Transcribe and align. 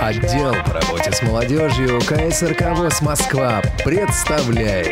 Отдел 0.00 0.54
по 0.66 0.72
работе 0.72 1.12
с 1.12 1.22
молодежью 1.22 2.00
КСРК 2.00 2.76
ВОЗ 2.76 3.02
Москва 3.02 3.62
представляет. 3.84 4.88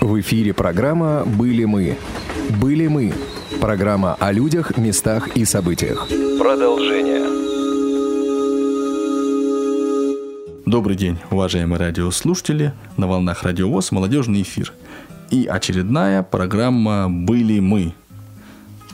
В 0.00 0.20
эфире 0.20 0.52
программа 0.52 1.24
«Были 1.24 1.64
мы». 1.64 1.96
«Были 2.60 2.88
мы»– 2.88 3.12
программа 3.60 4.14
о 4.14 4.32
людях, 4.32 4.76
местах 4.76 5.28
и 5.36 5.44
событиях. 5.44 6.08
Продолжение. 6.38 7.26
Добрый 10.66 10.96
день, 10.96 11.18
уважаемые 11.30 11.78
радиослушатели. 11.78 12.72
На 12.96 13.06
волнах 13.06 13.42
радиовоз 13.44 13.92
«Молодежный 13.92 14.42
эфир». 14.42 14.72
И 15.30 15.46
очередная 15.46 16.22
программа 16.22 17.08
«Были 17.08 17.60
мы». 17.60 17.94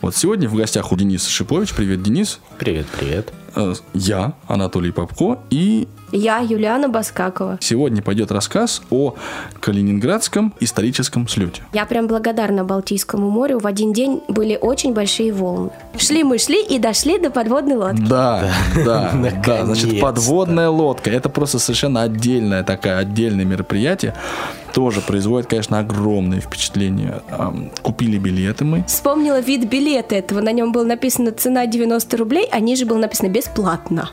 Вот 0.05 0.15
сегодня 0.15 0.51
в 0.51 0.55
гостях 0.55 0.93
у 0.93 0.97
Дениса 0.97 1.31
Шипович. 1.31 1.73
Привет, 1.73 2.03
Денис. 2.03 2.39
Привет, 2.59 2.87
привет. 2.95 3.33
Э, 3.57 3.75
Я, 3.93 4.33
Анатолий 4.49 4.91
Попко, 4.91 5.39
и 5.51 5.87
Я 6.13 6.39
Юлиана 6.39 6.89
Баскакова. 6.89 7.59
сегодня 7.61 8.03
пойдет 8.03 8.31
рассказ 8.33 8.83
о 8.91 9.15
Калининградском 9.61 10.53
историческом 10.61 11.27
слете. 11.29 11.63
Я 11.73 11.87
прям 11.87 12.07
благодарна 12.07 12.65
Балтийскому 12.65 13.31
морю. 13.31 13.59
В 13.59 13.67
один 13.67 13.93
день 13.93 14.21
были 14.29 14.59
очень 14.61 14.93
большие 14.93 15.33
волны. 15.33 15.71
Шли 15.97 16.23
мы, 16.25 16.39
шли 16.39 16.63
и 16.65 16.79
дошли 16.79 17.19
до 17.19 17.31
подводной 17.31 17.77
лодки. 17.77 18.03
Да, 18.03 18.49
да, 18.85 19.13
да. 19.45 19.65
Значит, 19.67 20.01
подводная 20.01 20.69
лодка. 20.69 21.11
Это 21.11 21.29
просто 21.29 21.59
совершенно 21.59 22.03
отдельное 22.03 22.63
такое 22.63 22.99
отдельное 22.99 23.45
мероприятие. 23.45 24.15
Тоже 24.73 25.01
производит, 25.01 25.49
конечно, 25.49 25.79
огромное 25.79 26.41
впечатление. 26.41 27.23
Купили 27.83 28.19
билеты 28.19 28.65
мы. 28.65 28.85
Вспомнила 28.89 29.39
вид 29.41 29.69
билета 29.71 30.17
этого. 30.17 30.41
На 30.41 30.51
нем 30.51 30.73
было 30.73 30.85
написано 30.85 31.31
цена 31.31 31.67
90 31.67 32.17
рублей, 32.17 32.49
а 32.51 32.59
ниже 32.59 32.85
было 32.85 32.99
написано 32.99 33.29
бесплатно. 33.45 34.11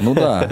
Ну 0.00 0.14
да. 0.14 0.50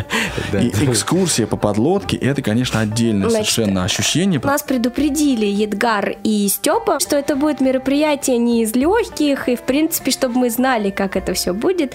И 0.52 0.68
экскурсия 0.84 1.46
по 1.46 1.56
подлодке, 1.56 2.16
это, 2.16 2.42
конечно, 2.42 2.80
отдельное 2.80 3.28
Значит, 3.28 3.52
совершенно 3.52 3.84
ощущение. 3.84 4.40
Нас 4.42 4.62
предупредили 4.62 5.46
Едгар 5.46 6.16
и 6.24 6.48
Степа, 6.48 6.98
что 7.00 7.16
это 7.16 7.36
будет 7.36 7.60
мероприятие 7.60 8.38
не 8.38 8.62
из 8.62 8.74
легких, 8.74 9.48
и 9.48 9.56
в 9.56 9.62
принципе, 9.62 10.10
чтобы 10.10 10.38
мы 10.38 10.50
знали, 10.50 10.90
как 10.90 11.16
это 11.16 11.34
все 11.34 11.52
будет. 11.52 11.94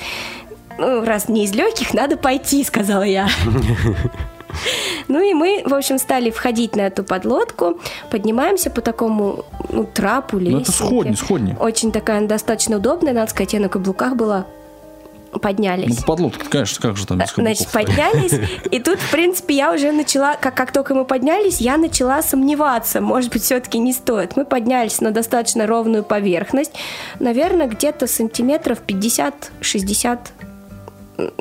Ну, 0.77 1.05
раз 1.05 1.29
не 1.29 1.45
из 1.45 1.53
легких, 1.53 1.93
надо 1.93 2.17
пойти, 2.17 2.63
сказала 2.63 3.03
я. 3.03 3.27
Ну 5.09 5.21
и 5.21 5.33
мы, 5.33 5.63
в 5.65 5.73
общем, 5.73 5.99
стали 5.99 6.31
входить 6.31 6.77
на 6.77 6.81
эту 6.81 7.03
подлодку, 7.03 7.77
поднимаемся 8.09 8.69
по 8.69 8.79
такому 8.79 9.43
ну, 9.69 9.83
трапу, 9.83 10.37
Ну, 10.39 10.61
это 10.61 10.71
лесенке. 10.71 10.71
сходни, 10.71 11.15
сходни. 11.15 11.57
Очень 11.59 11.91
такая 11.91 12.25
достаточно 12.25 12.77
удобная, 12.77 13.11
надо 13.11 13.29
сказать, 13.29 13.51
я 13.51 13.59
на 13.59 13.67
каблуках 13.67 14.15
была. 14.15 14.45
Поднялись. 15.41 15.99
Ну, 15.99 16.05
подлодка, 16.05 16.49
конечно, 16.49 16.81
как 16.81 16.97
же 16.97 17.05
там 17.05 17.17
без 17.17 17.33
Значит, 17.33 17.69
поднялись, 17.69 18.33
и 18.71 18.79
тут, 18.79 18.99
в 18.99 19.11
принципе, 19.11 19.55
я 19.55 19.73
уже 19.73 19.91
начала, 19.91 20.35
как, 20.35 20.55
как 20.55 20.71
только 20.71 20.93
мы 20.93 21.05
поднялись, 21.05 21.59
я 21.59 21.77
начала 21.77 22.21
сомневаться, 22.21 23.01
может 23.01 23.31
быть, 23.31 23.43
все-таки 23.43 23.77
не 23.79 23.93
стоит. 23.93 24.35
Мы 24.35 24.45
поднялись 24.45 25.01
на 25.01 25.11
достаточно 25.11 25.67
ровную 25.67 26.03
поверхность, 26.03 26.71
наверное, 27.19 27.67
где-то 27.67 28.07
сантиметров 28.07 28.79
50-60, 28.87 30.19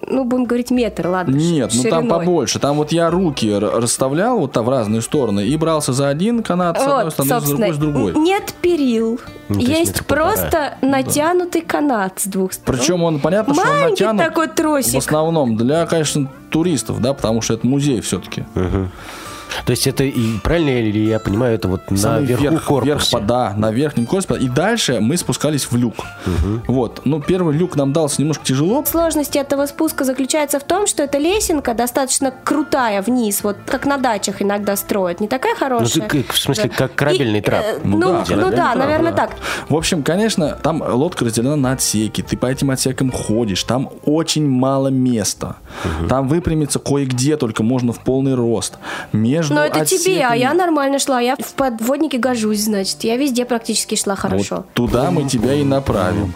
ну, 0.07 0.25
будем 0.25 0.45
говорить, 0.45 0.71
метр, 0.71 1.09
ладно, 1.09 1.35
Нет, 1.35 1.71
ну 1.75 1.83
там 1.83 2.03
шириной. 2.03 2.09
побольше. 2.19 2.59
Там 2.59 2.77
вот 2.77 2.93
я 2.93 3.11
руки 3.11 3.53
расставлял 3.53 4.39
вот 4.39 4.53
там 4.53 4.65
в 4.65 4.69
разные 4.69 5.03
стороны 5.03 5.47
и 5.47 5.57
брался 5.57 5.93
за 5.93 6.09
один 6.09 6.43
канат 6.43 6.79
с 6.79 6.83
одной 6.83 7.05
Вот, 7.05 7.13
стороны, 7.13 7.41
с 7.41 7.45
другой, 7.49 7.73
с 7.73 7.77
другой. 7.79 8.15
нет 8.15 8.55
перил, 8.61 9.21
Ну, 9.49 9.59
есть 9.59 9.69
есть 9.79 10.07
просто 10.07 10.75
натянутый 10.83 11.61
канат 11.63 12.21
с 12.21 12.27
двух 12.27 12.53
сторон. 12.53 12.79
Причем 12.81 13.03
он, 13.03 13.21
понятно, 13.21 13.55
что 13.55 13.63
он 13.63 13.69
Маленький 13.69 14.05
натянут 14.05 14.25
такой 14.25 14.49
тросик. 14.49 14.95
в 14.95 14.99
основном 14.99 15.57
для, 15.57 15.87
конечно, 15.87 16.29
туристов, 16.51 17.01
да, 17.01 17.13
потому 17.15 17.41
что 17.43 17.55
это 17.55 17.67
музей 17.67 18.01
все-таки. 18.01 18.45
То 19.67 19.71
есть 19.71 19.87
это 19.87 20.05
и 20.05 20.39
правильно 20.39 20.81
ли 20.91 21.07
я 21.07 21.19
понимаю, 21.19 21.55
это 21.55 21.69
вот 21.69 21.83
Самый 21.97 22.21
наверху 22.23 22.43
верх, 22.43 22.65
корпуса? 22.65 23.17
верх, 23.19 23.27
да, 23.27 23.53
на 23.57 23.71
верхнем 23.73 24.07
корпусе. 24.07 24.41
И 24.41 24.49
дальше 24.49 24.99
мы 25.01 25.17
спускались 25.17 25.71
в 25.71 25.77
люк. 25.77 25.95
Вот. 26.67 27.03
Ну, 27.05 27.21
первый 27.21 27.57
люк 27.57 27.77
нам 27.77 27.93
дался 27.93 28.21
немножко 28.21 28.45
тяжело. 28.45 28.85
Сложность 28.87 29.37
этого 29.37 29.67
спуска 29.67 30.05
заключается 30.05 30.59
в 30.59 30.65
том, 30.65 30.87
что 30.87 31.03
эта 31.03 31.19
лесенка 31.19 31.75
достаточно 31.75 32.33
крутая 32.45 33.03
вниз, 33.03 33.43
вот 33.43 33.57
как 33.67 33.87
на 33.87 33.99
дачах 33.99 34.41
иногда 34.43 34.77
строят, 34.77 35.21
не 35.21 35.29
такая 35.29 35.55
Ну, 35.55 35.59
хорошая. 35.61 36.09
ты 36.09 36.23
как- 36.23 36.33
в 36.35 36.39
смысле, 36.39 36.71
Да. 36.71 36.77
как 36.77 36.95
корабельный 36.95 37.39
И, 37.41 37.43
трап. 37.43 37.63
э, 37.65 37.79
Ну 37.85 37.99
Ну, 37.99 38.01
да, 38.01 38.25
ну 38.37 38.51
да, 38.51 38.73
трап, 38.73 38.77
наверное, 38.77 39.13
да. 39.13 39.27
так. 39.27 39.37
В 39.69 39.77
общем, 39.77 40.03
конечно, 40.03 40.59
там 40.63 40.83
лодка 40.83 41.25
разделена 41.25 41.57
на 41.57 41.73
отсеки. 41.73 42.23
Ты 42.23 42.37
по 42.37 42.47
этим 42.47 42.71
отсекам 42.71 43.11
ходишь. 43.11 43.63
Там 43.65 43.91
очень 44.05 44.49
мало 44.49 44.89
места. 44.89 45.57
Там 46.09 46.29
выпрямиться 46.29 46.79
кое-где 46.79 47.37
только 47.37 47.63
можно 47.63 47.93
в 47.93 48.01
полный 48.01 48.35
рост. 48.35 48.75
Между 49.13 49.44
Но 49.51 49.65
это 49.65 49.85
тебе, 49.85 50.21
а 50.23 50.31
отсеками- 50.33 50.39
я 50.39 50.55
нормально 50.55 50.99
шла. 50.99 51.21
Я 51.21 51.37
в 51.37 51.53
подводнике 51.55 52.19
гожусь, 52.19 52.61
значит. 52.61 53.05
Я 53.05 53.17
везде 53.17 53.45
практически 53.45 53.95
шла 53.97 54.17
хорошо. 54.17 54.57
Вот 54.57 54.73
туда 54.75 55.11
мы 55.11 55.29
тебя 55.29 55.55
и 55.55 55.65
направим. 55.65 56.33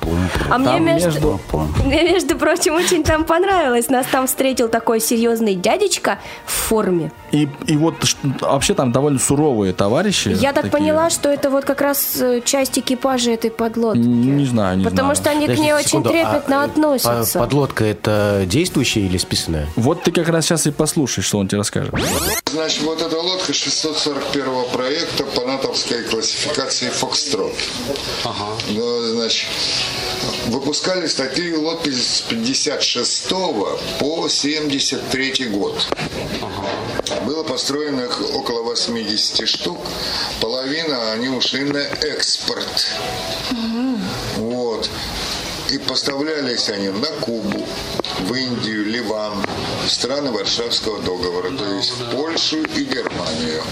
А 0.51 0.59
мне 0.59 0.81
между... 0.81 1.09
между- 1.09 1.41
мне, 1.85 2.03
между 2.13 2.37
прочим, 2.37 2.75
очень 2.75 3.05
там 3.05 3.25
понравилось. 3.25 3.89
Нас 3.89 4.07
там 4.11 4.27
встретил 4.27 4.69
такой 4.69 5.01
серьезный 5.01 5.55
дядечка 5.55 6.19
в 6.47 6.51
форме. 6.53 7.13
И, 7.33 7.49
и 7.67 7.77
вот 7.77 7.95
вообще 8.41 8.75
там 8.75 8.91
довольно 8.93 9.19
суровые 9.19 9.73
товарищи. 9.73 10.29
Я 10.31 10.53
так 10.53 10.65
такие. 10.65 10.71
поняла, 10.73 11.11
что 11.11 11.29
это 11.29 11.51
вот 11.51 11.65
как 11.65 11.81
раз 11.83 12.17
э, 12.21 12.41
часть 12.45 12.79
экипажа 12.79 13.31
этой 13.33 13.51
подлодки. 13.51 14.01
Не 14.01 14.47
знаю, 14.47 14.79
не 14.79 14.85
Потому 14.85 15.15
знаю. 15.15 15.17
что 15.17 15.31
они 15.31 15.41
к 15.47 15.51
Подождите 15.51 15.63
ней 15.67 15.73
очень 15.75 15.89
секунду, 15.89 16.09
а, 16.09 16.13
трепетно 16.13 16.55
э, 16.55 16.65
относятся. 16.65 17.39
по- 17.39 17.45
Подлодка 17.45 17.85
это 17.85 18.45
действующая 18.47 19.01
или 19.03 19.19
списанная? 19.19 19.67
Вот 19.77 20.03
ты 20.05 20.11
как 20.13 20.29
раз 20.29 20.47
сейчас 20.47 20.67
и 20.67 20.71
послушай, 20.71 21.21
что 21.23 21.39
он 21.39 21.49
тебе 21.49 21.59
расскажет. 21.59 21.95
Значит, 22.51 22.83
вот 22.83 23.03
эта 23.03 23.17
лодка 23.19 23.53
641 23.53 24.45
проекта 24.73 25.25
по 25.25 25.43
натовской 25.47 26.03
классификации 26.05 26.89
«Фокстрот». 26.89 27.53
Ну, 28.71 29.03
значит, 29.15 29.47
выпускались 30.49 31.15
такие 31.15 31.57
лодки 31.57 31.91
с 31.91 32.23
56 32.23 33.29
по 33.99 34.29
73 34.29 35.49
год. 35.49 35.87
Было 37.25 37.43
построено 37.43 38.03
их 38.03 38.35
около 38.35 38.63
80 38.63 39.49
штук. 39.49 39.79
Половина 40.41 41.13
они 41.13 41.29
ушли 41.29 41.65
на 41.65 41.79
экспорт. 41.79 42.87
Вот. 44.37 44.89
И 45.71 45.79
поставлялись 45.79 46.69
они 46.71 46.89
на 46.89 47.09
Кубу, 47.21 47.67
в 48.21 48.35
Индию, 48.35 48.87
Ливан, 48.87 49.45
в 49.87 49.91
страны 49.91 50.33
Варшавского 50.33 51.03
договора, 51.03 51.51
то 51.51 51.65
есть 51.75 51.91
в 51.91 52.11
Польшу 52.11 52.63
и 52.63 52.85
Германию. 52.85 53.63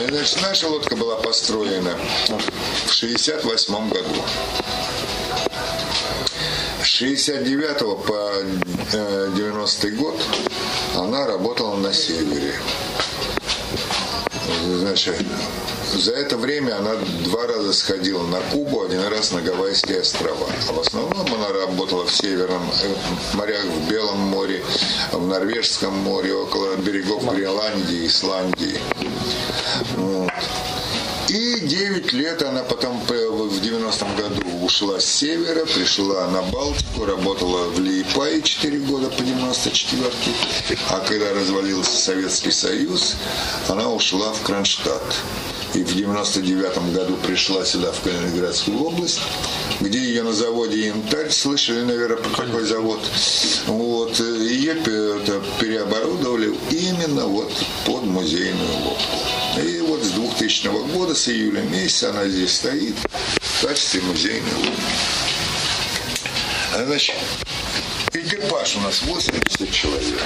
Э, 0.00 0.08
Значит, 0.08 0.40
наша 0.42 0.68
лодка 0.68 0.96
была 0.96 1.16
построена 1.16 1.94
в 2.86 2.92
68 2.92 3.90
году. 3.90 4.14
С 6.82 6.86
69 6.86 8.06
по 8.06 8.32
э, 8.92 9.30
90 9.36 9.90
год 9.90 10.18
она 10.96 11.26
работала 11.26 11.76
на 11.76 11.92
севере. 11.92 12.54
Значит, 14.78 15.14
за 15.94 16.12
это 16.12 16.36
время 16.36 16.76
она 16.78 16.94
два 17.24 17.46
раза 17.46 17.72
сходила 17.72 18.22
на 18.26 18.40
Кубу, 18.52 18.82
один 18.84 19.02
раз 19.08 19.32
на 19.32 19.40
Гавайские 19.40 20.00
острова. 20.00 20.46
А 20.68 20.72
в 20.72 20.80
основном 20.80 21.26
она 21.34 21.48
работала 21.52 22.04
в 22.06 22.14
северном 22.14 22.62
э, 22.82 23.36
морях, 23.36 23.64
в 23.64 23.90
Белом 23.90 24.18
море, 24.18 24.62
в 25.12 25.26
Норвежском 25.26 25.94
море, 25.94 26.34
около 26.34 26.76
берегов 26.76 27.24
Гренландии, 27.34 28.06
Исландии. 28.06 28.78
Вот. 29.96 30.30
И 31.28 31.60
9 31.60 32.12
лет 32.12 32.42
она 32.42 32.62
потом 32.62 33.00
п- 33.06 33.28
в 33.30 33.60
90-м 33.62 34.16
году 34.16 34.42
ушла 34.70 35.00
с 35.00 35.04
севера, 35.04 35.66
пришла 35.66 36.28
на 36.28 36.42
Балтику, 36.42 37.04
работала 37.04 37.66
в 37.70 37.80
Лиепае 37.80 38.40
4 38.40 38.78
года 38.78 39.08
по 39.08 39.20
94 39.20 40.04
А 40.90 41.00
когда 41.00 41.34
развалился 41.34 41.96
Советский 41.96 42.52
Союз, 42.52 43.16
она 43.68 43.90
ушла 43.90 44.32
в 44.32 44.42
Кронштадт. 44.42 45.02
И 45.74 45.82
в 45.82 45.94
99 45.94 46.92
году 46.94 47.16
пришла 47.16 47.64
сюда, 47.64 47.90
в 47.90 48.00
Калининградскую 48.02 48.80
область, 48.80 49.20
где 49.80 49.98
ее 49.98 50.22
на 50.22 50.32
заводе 50.32 50.86
«Янтарь», 50.86 51.30
слышали, 51.30 51.82
наверное, 51.82 52.16
про 52.16 52.44
такой 52.44 52.64
завод, 52.64 53.00
вот, 53.66 54.20
ее 54.20 54.74
переоборудовали 55.60 56.54
именно 56.70 57.26
вот 57.26 57.52
под 57.86 58.04
музейную 58.04 58.72
лодку. 58.84 59.16
И 59.64 59.80
вот 59.80 60.02
с 60.04 60.10
2000 60.10 60.92
года, 60.92 61.14
с 61.14 61.28
июля 61.28 61.62
месяца 61.62 62.10
она 62.10 62.28
здесь 62.28 62.54
стоит 62.54 62.94
в 63.60 63.66
качестве 63.66 64.00
музейной 64.00 64.52
лодки. 64.54 64.82
А, 66.74 66.84
Значит, 66.86 67.14
экипаж 68.14 68.76
у 68.76 68.80
нас 68.80 69.02
80 69.02 69.70
человек, 69.70 70.22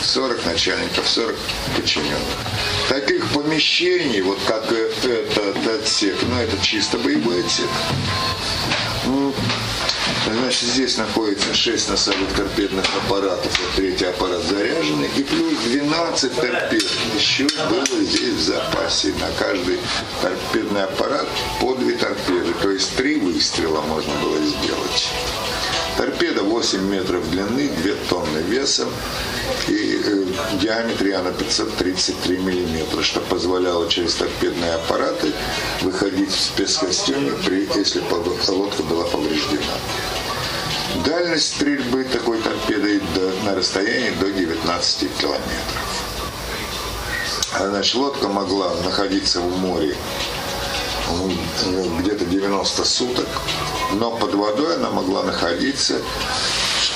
40 0.00 0.46
начальников, 0.46 1.06
40 1.06 1.36
подчиненных. 1.76 2.38
Таких 2.88 3.28
помещений, 3.32 4.22
вот 4.22 4.38
как 4.46 4.72
этот 4.72 5.66
отсек, 5.66 6.16
ну 6.22 6.36
это 6.36 6.56
чисто 6.64 6.96
боевой 6.98 7.44
отсек, 7.44 7.68
м, 9.04 9.34
Значит, 10.24 10.68
здесь 10.68 10.98
находится 10.98 11.52
6 11.52 11.90
носовых 11.90 12.32
торпедных 12.36 12.84
аппаратов, 13.04 13.58
вот 13.60 13.70
третий 13.74 14.04
аппарат 14.04 14.40
заряженный, 14.44 15.08
и 15.16 15.22
плюс 15.24 15.58
12 15.64 16.36
торпед 16.36 16.84
еще 17.14 17.46
было 17.68 18.00
здесь 18.00 18.34
в 18.34 18.40
запасе. 18.40 19.12
На 19.20 19.28
каждый 19.36 19.80
торпедный 20.20 20.84
аппарат 20.84 21.26
по 21.60 21.74
две 21.74 21.94
торпеды, 21.94 22.54
то 22.62 22.70
есть 22.70 22.94
три 22.96 23.16
выстрела 23.16 23.80
можно 23.80 24.14
было 24.22 24.38
сделать. 24.38 25.08
Торпеда 25.96 26.42
8 26.42 26.80
метров 26.82 27.28
длины, 27.30 27.70
2 27.82 27.92
тонны 28.08 28.38
весом 28.38 28.88
и 29.68 30.00
э, 30.04 30.24
в 30.52 31.18
она 31.18 31.30
533 31.32 32.38
миллиметра, 32.38 33.02
что 33.02 33.20
позволяло 33.20 33.88
через 33.88 34.14
торпедные 34.14 34.74
аппараты 34.74 35.32
выходить 35.82 36.30
в 36.30 36.40
спецкостюме, 36.40 37.32
при, 37.44 37.68
если 37.76 38.00
лодка 38.52 38.82
была 38.84 39.04
повреждена. 39.04 39.74
Дальность 41.04 41.56
стрельбы 41.56 42.04
такой 42.04 42.40
торпедой 42.42 43.00
до, 43.14 43.32
на 43.44 43.54
расстоянии 43.54 44.10
до 44.20 44.30
19 44.30 45.16
километров. 45.18 46.02
Значит, 47.58 47.94
лодка 47.94 48.28
могла 48.28 48.74
находиться 48.84 49.40
в 49.40 49.58
море 49.58 49.96
где-то 52.00 52.24
90 52.24 52.84
суток, 52.84 53.28
но 53.94 54.10
под 54.12 54.34
водой 54.34 54.76
она 54.76 54.90
могла 54.90 55.22
находиться 55.24 56.00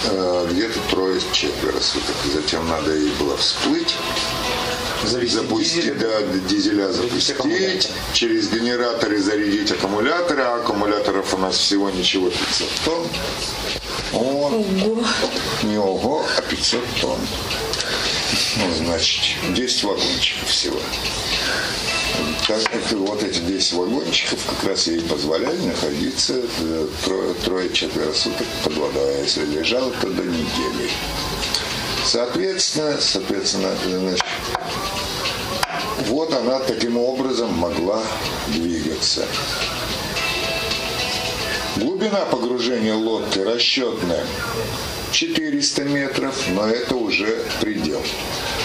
э, 0.05 0.49
где-то 0.51 0.79
трое-четверо 0.91 1.81
суток. 1.81 2.17
Затем 2.33 2.67
надо 2.69 2.95
ей 2.95 3.13
было 3.19 3.37
всплыть, 3.37 3.97
Завести 5.05 5.37
запустить, 5.37 5.85
дизель, 5.85 5.99
да, 5.99 6.23
дизеля 6.49 6.93
запустить, 6.93 7.91
через 8.13 8.49
генераторы 8.49 9.19
зарядить 9.19 9.71
аккумуляторы, 9.71 10.43
а 10.43 10.57
аккумуляторов 10.57 11.35
у 11.35 11.39
нас 11.39 11.57
всего 11.57 11.91
ничего 11.91 12.31
500 12.31 12.69
тонн. 12.85 13.07
Вот. 14.17 14.53
Ого. 14.53 15.05
Не 15.63 15.79
ого, 15.79 16.25
а 16.37 16.43
500 16.43 16.85
тонн. 17.01 17.21
Ну, 18.57 18.75
значит, 18.85 19.37
10 19.55 19.85
вагончиков 19.85 20.49
всего 20.49 20.81
как 22.47 22.75
это, 22.75 22.97
вот 22.97 23.23
эти 23.23 23.41
10 23.41 23.73
вагончиков 23.73 24.39
как 24.47 24.71
раз 24.71 24.87
ей 24.87 25.01
позволяли 25.01 25.61
находиться 25.63 26.35
э, 26.61 26.87
трое-четверо 27.45 28.13
суток 28.13 28.47
под 28.63 28.77
водой, 28.77 29.17
а 29.17 29.23
если 29.23 29.45
лежал, 29.47 29.91
то 30.01 30.09
до 30.09 30.23
недели. 30.23 30.91
Соответственно, 32.05 32.99
соответственно, 33.01 33.71
значит, 33.85 34.25
вот 36.07 36.33
она 36.33 36.61
таким 36.61 36.97
образом 36.97 37.53
могла 37.55 38.03
двигаться. 38.49 39.27
Глубина 41.77 42.25
погружения 42.25 42.95
лодки 42.95 43.39
расчетная 43.39 44.25
400 45.13 45.85
метров, 45.85 46.35
но 46.49 46.67
это 46.67 46.97
уже 46.97 47.43
предел. 47.61 48.01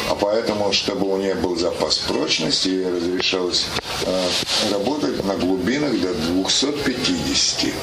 А 0.10 0.16
поэтому, 0.16 0.72
чтобы 0.72 1.12
у 1.12 1.18
нее 1.18 1.36
был 1.36 1.58
запас 1.58 1.98
прочности, 1.98 2.70
ей 2.70 2.88
разрешалось 2.88 3.66
э, 4.06 4.28
работать 4.72 5.24
на 5.26 5.36
глубинах 5.36 6.00
до 6.00 6.14
250. 6.14 7.74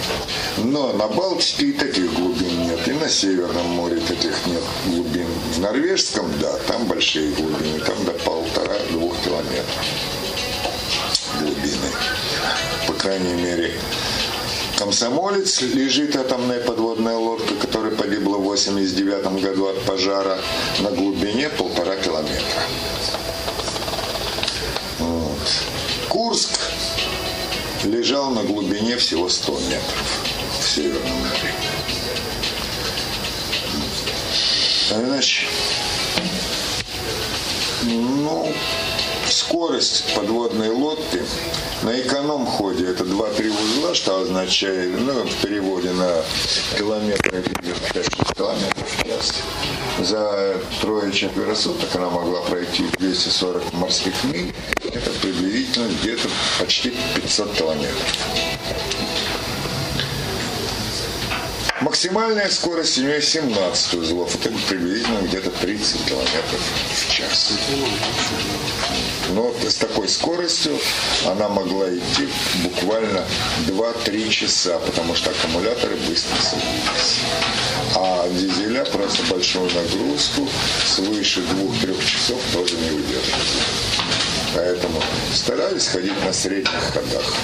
Но 0.64 0.92
на 0.94 1.08
Балтике 1.08 1.66
и 1.66 1.72
таких 1.72 2.12
глубин 2.14 2.62
нет, 2.64 2.88
и 2.88 2.92
на 2.92 3.08
Северном 3.08 3.66
море 3.66 4.00
таких 4.00 4.34
нет 4.46 4.62
глубин. 4.86 5.26
В 5.54 5.60
Норвежском, 5.60 6.30
да, 6.40 6.56
там 6.66 6.86
большие 6.86 7.32
глубины, 7.32 7.80
там 7.80 8.02
до 8.04 8.12
полтора-двух 8.12 9.14
километров 9.22 9.84
глубины. 11.38 11.92
По 12.86 12.92
крайней 12.94 13.34
мере, 13.34 13.74
Комсомолец 14.78 15.60
лежит 15.62 16.14
атомная 16.14 16.60
подводная 16.60 17.16
лодка, 17.16 17.52
которая 17.54 17.96
погибла 17.96 18.36
в 18.36 18.42
89 18.42 19.42
году 19.42 19.66
от 19.66 19.82
пожара 19.82 20.38
на 20.78 20.92
глубине 20.92 21.48
полтора 21.48 21.96
километра. 21.96 22.62
Вот. 25.00 25.48
Курск 26.08 26.60
лежал 27.82 28.30
на 28.30 28.44
глубине 28.44 28.96
всего 28.98 29.28
100 29.28 29.52
метров 29.68 30.30
в 30.60 30.68
Северном 30.68 31.18
море. 31.18 31.54
Значит, 34.90 35.48
ну, 37.82 38.54
скорость 39.48 40.14
подводной 40.14 40.68
лодки 40.68 41.22
на 41.82 41.98
эконом-ходе 42.00 42.88
это 42.88 43.04
2-3 43.04 43.48
узла, 43.48 43.94
что 43.94 44.20
означает, 44.20 45.00
ну, 45.00 45.24
в 45.24 45.36
переводе 45.36 45.90
на 45.92 46.22
километры, 46.76 47.40
где-то 47.40 47.98
5-6 47.98 48.36
километров 48.36 48.90
в 48.90 49.04
час. 49.04 49.42
За 50.00 50.60
трое-четверо 50.82 51.54
суток 51.54 51.88
она 51.94 52.10
могла 52.10 52.42
пройти 52.42 52.84
240 52.98 53.72
морских 53.72 54.12
миль. 54.24 54.52
Это 54.92 55.10
приблизительно 55.22 55.88
где-то 56.02 56.28
почти 56.58 56.94
500 57.16 57.52
километров. 57.54 58.16
Максимальная 61.80 62.50
скорость 62.50 62.98
у 62.98 63.02
нее 63.02 63.22
17 63.22 63.94
узлов. 63.94 64.34
Это 64.34 64.52
приблизительно 64.68 65.20
30 65.68 66.06
километров 66.06 66.62
в 66.94 67.12
час. 67.12 67.52
Но 69.34 69.54
с 69.68 69.74
такой 69.74 70.08
скоростью 70.08 70.78
она 71.26 71.46
могла 71.50 71.90
идти 71.90 72.26
буквально 72.62 73.22
2-3 73.66 74.30
часа, 74.30 74.78
потому 74.78 75.14
что 75.14 75.28
аккумуляторы 75.28 75.96
быстро 76.08 76.36
садились. 76.40 77.20
А 77.96 78.26
дизеля 78.30 78.86
просто 78.86 79.22
большую 79.24 79.70
нагрузку 79.74 80.48
свыше 80.86 81.40
2-3 81.40 82.06
часов 82.06 82.40
тоже 82.54 82.74
не 82.76 82.88
выдерживали. 82.88 83.44
Поэтому 84.54 85.02
старались 85.34 85.88
ходить 85.88 86.24
на 86.24 86.32
средних 86.32 86.82
ходах 86.94 87.34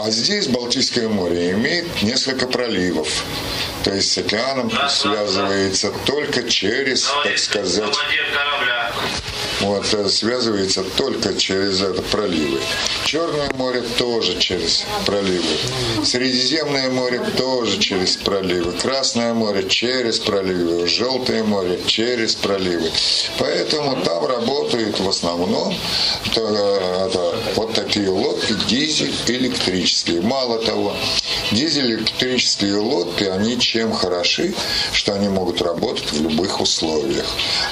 А 0.00 0.10
здесь 0.10 0.46
Балтийское 0.46 1.08
море 1.08 1.50
имеет 1.52 2.02
несколько 2.02 2.46
проливов. 2.46 3.08
То 3.82 3.92
есть 3.92 4.12
с 4.12 4.18
океаном 4.18 4.70
связывается 4.88 5.92
только 6.06 6.48
через, 6.48 7.10
так 7.24 7.36
сказать, 7.36 7.96
вот, 9.60 9.92
э, 9.94 10.08
связывается 10.08 10.84
только 10.96 11.34
через 11.34 11.80
это 11.80 12.02
проливы. 12.02 12.58
Черное 13.04 13.50
море 13.54 13.82
тоже 13.98 14.38
через 14.38 14.84
проливы. 15.04 15.44
Средиземное 16.04 16.90
море 16.90 17.20
тоже 17.36 17.78
через 17.78 18.16
проливы. 18.16 18.72
Красное 18.72 19.34
море 19.34 19.68
через 19.68 20.18
проливы. 20.18 20.86
Желтое 20.86 21.42
море 21.42 21.80
через 21.86 22.34
проливы. 22.34 22.90
Поэтому 23.38 23.96
там 24.04 24.26
работают 24.26 25.00
в 25.00 25.08
основном 25.08 25.74
это, 26.26 26.40
это, 27.06 27.34
вот 27.56 27.74
такие 27.74 28.08
лодки, 28.08 28.54
дизель, 28.68 29.14
электрические. 29.26 30.20
Мало 30.20 30.58
того, 30.58 30.94
дизель-электрические 31.52 32.76
лодки, 32.76 33.24
они 33.24 33.58
чем 33.58 33.92
хороши, 33.92 34.54
что 34.92 35.14
они 35.14 35.28
могут 35.28 35.62
работать 35.62 36.12
в 36.12 36.22
любых 36.22 36.60
условиях. 36.60 37.26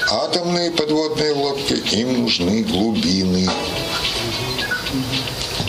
Атомные 0.09 0.71
подводные 0.71 1.33
лодки, 1.33 1.76
им 1.77 2.21
нужны 2.21 2.63
глубины. 2.63 3.47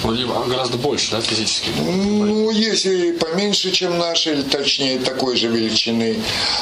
Гораздо 0.08 0.78
больше, 0.78 1.10
да, 1.12 1.20
физически? 1.20 1.70
Ну, 1.76 2.50
если 2.50 3.12
поменьше, 3.12 3.70
чем 3.70 3.98
наши, 3.98 4.32
или 4.32 4.42
точнее 4.42 4.98
такой 4.98 5.36
же 5.36 5.48
величины, 5.48 6.16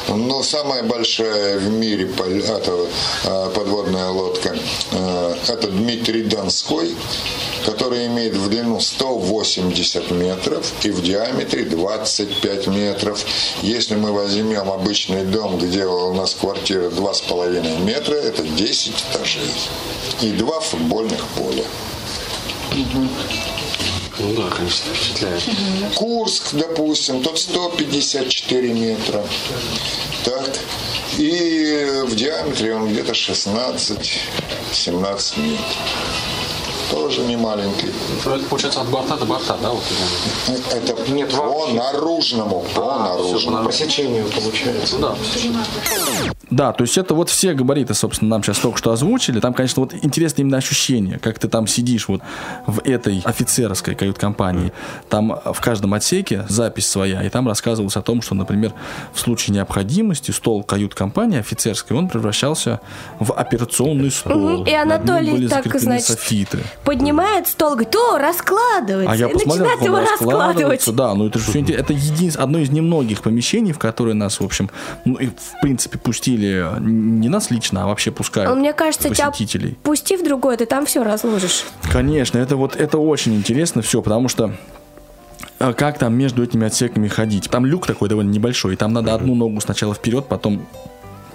но 0.09 0.43
самая 0.43 0.83
большая 0.83 1.59
в 1.59 1.69
мире 1.69 2.09
а, 3.25 3.51
подводная 3.51 4.09
лодка, 4.11 4.57
а, 4.93 5.39
это 5.49 5.69
Дмитрий 5.69 6.25
Донской, 6.25 6.95
который 7.65 8.07
имеет 8.07 8.35
в 8.35 8.49
длину 8.49 8.81
180 8.81 10.11
метров 10.11 10.73
и 10.85 10.91
в 10.91 11.03
диаметре 11.03 11.65
25 11.65 12.67
метров. 12.69 13.25
Если 13.63 13.95
мы 13.95 14.13
возьмем 14.13 14.71
обычный 14.71 15.25
дом, 15.25 15.59
где 15.59 15.85
у 15.87 16.15
нас 16.15 16.35
квартира 16.35 16.91
2,5 16.91 17.85
метра, 17.85 18.15
это 18.15 18.43
10 18.43 18.95
этажей 19.11 19.51
и 20.21 20.31
два 20.33 20.61
футбольных 20.61 21.25
поля. 21.37 21.65
Ну 24.19 24.35
да, 24.35 24.49
конечно, 24.49 24.95
впечатляет. 24.95 25.43
Курск, 25.95 26.53
допустим, 26.53 27.23
тот 27.23 27.39
154 27.39 28.73
метра. 28.73 29.23
Так. 30.25 30.59
И 31.19 32.03
в 32.07 32.15
диаметре 32.15 32.75
он 32.75 32.93
где-то 32.93 33.13
16-17 33.13 35.41
метров 35.41 35.77
тоже 36.91 37.23
не 37.23 37.37
маленький. 37.37 37.89
Это 38.25 38.45
получается 38.49 38.81
от 38.81 38.89
борта 38.89 39.17
до 39.17 39.25
борта, 39.25 39.57
да? 39.63 39.71
Вот, 39.71 39.83
это 40.73 41.13
Нет, 41.13 41.31
по 41.31 41.67
наружному, 41.73 42.65
по 42.75 42.95
а, 42.95 43.09
наружному. 43.09 43.67
По 43.67 43.73
сечению 43.73 44.27
получается. 44.27 44.99
Да. 44.99 45.15
Да, 46.51 46.73
то 46.73 46.83
есть 46.83 46.97
это 46.97 47.15
вот 47.15 47.29
все 47.29 47.55
габариты, 47.55 47.95
собственно, 47.95 48.31
нам 48.31 48.43
сейчас 48.43 48.59
только 48.59 48.79
что 48.79 48.93
озвучили. 48.93 49.41
Там, 49.41 49.53
конечно, 49.53 49.83
вот 49.83 49.95
интересно 50.03 50.43
именно 50.43 50.59
ощущение, 50.59 51.19
как 51.19 51.39
ты 51.39 51.49
там 51.49 51.67
сидишь 51.67 52.09
вот 52.09 52.21
в 52.67 52.81
этой 52.85 53.21
офицерской 53.25 53.95
кают-компании. 53.95 54.73
Там 55.09 55.41
в 55.45 55.61
каждом 55.61 55.95
отсеке 55.95 56.47
запись 56.49 56.89
своя, 56.89 57.23
и 57.25 57.29
там 57.29 57.49
рассказывалось 57.49 57.97
о 57.97 58.03
том, 58.03 58.23
что, 58.23 58.35
например, 58.35 58.73
в 59.13 59.19
случае 59.19 59.55
необходимости 59.55 60.31
стол 60.31 60.63
кают-компании 60.63 61.41
офицерской, 61.41 61.97
он 61.97 62.09
превращался 62.09 62.81
в 63.19 63.33
операционный 63.33 64.11
стол. 64.11 64.61
Угу. 64.61 64.65
И 64.65 64.73
Анатолий 64.73 65.49
так, 65.49 65.81
значит, 65.81 66.07
софиты 66.07 66.61
поднимает 66.87 67.49
стол, 67.49 67.73
говорит, 67.73 67.95
о, 67.97 68.19
раскладывается. 68.19 69.13
А 69.13 69.17
я 69.17 69.29
и 69.29 69.33
посмотрел, 69.33 69.67
начинает 69.67 69.83
его 69.83 69.99
раскладывать. 69.99 70.95
Да, 70.95 71.15
ну 71.15 71.27
это 71.27 71.39
же 71.41 71.51
все 71.51 71.59
интересно. 71.59 71.83
Это 71.83 71.93
един... 71.93 72.33
одно 72.39 72.59
из 72.61 72.71
немногих 72.71 73.23
помещений, 73.23 73.73
в 73.73 73.79
которые 73.79 74.15
нас, 74.15 74.41
в 74.41 74.45
общем, 74.45 74.71
ну 75.05 75.17
и 75.17 75.27
в 75.27 75.61
принципе 75.61 75.99
пустили 75.99 76.65
не 76.81 77.29
нас 77.29 77.51
лично, 77.51 77.83
а 77.83 77.87
вообще 77.89 78.13
пускают. 78.13 78.57
Мне 78.57 78.73
кажется, 78.73 79.09
посетителей. 79.09 79.71
тебя 79.71 79.79
пусти 79.83 80.17
в 80.17 80.25
другое, 80.25 80.57
ты 80.57 80.65
там 80.65 80.87
все 80.87 81.03
разложишь. 81.03 81.65
Конечно, 81.93 82.39
это 82.39 82.57
вот 82.57 82.77
это 82.77 82.99
очень 82.99 83.35
интересно 83.35 83.83
все, 83.83 84.01
потому 84.01 84.29
что 84.29 84.55
а 85.59 85.73
как 85.73 85.99
там 85.99 86.15
между 86.15 86.45
этими 86.45 86.67
отсеками 86.67 87.09
ходить. 87.09 87.51
Там 87.51 87.67
люк 87.67 87.87
такой 87.87 88.09
довольно 88.09 88.31
небольшой, 88.31 88.75
и 88.75 88.77
там 88.77 88.93
надо 88.93 89.15
одну 89.15 89.35
ногу 89.35 89.61
сначала 89.61 89.95
вперед, 89.95 90.27
потом 90.29 90.67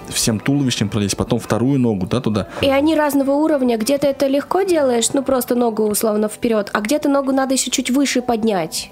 всем 0.10 0.39
туловищем 0.39 0.89
пролезть, 0.89 1.17
потом 1.17 1.39
вторую 1.39 1.79
ногу, 1.79 2.08
да, 2.08 2.22
туда. 2.22 2.48
И 2.62 2.70
они 2.70 2.96
разного 2.96 3.31
уровня. 3.31 3.77
Где-то 3.77 4.08
это 4.08 4.27
легко 4.27 4.63
делаешь, 4.63 5.13
ну 5.13 5.24
просто 5.24 5.55
ногу 5.55 5.84
условно 5.84 6.27
вперед, 6.27 6.70
а 6.74 6.81
где-то 6.81 7.10
ногу 7.10 7.31
надо 7.31 7.53
еще 7.53 7.72
чуть 7.72 7.89
выше 7.89 8.22
поднять. 8.22 8.91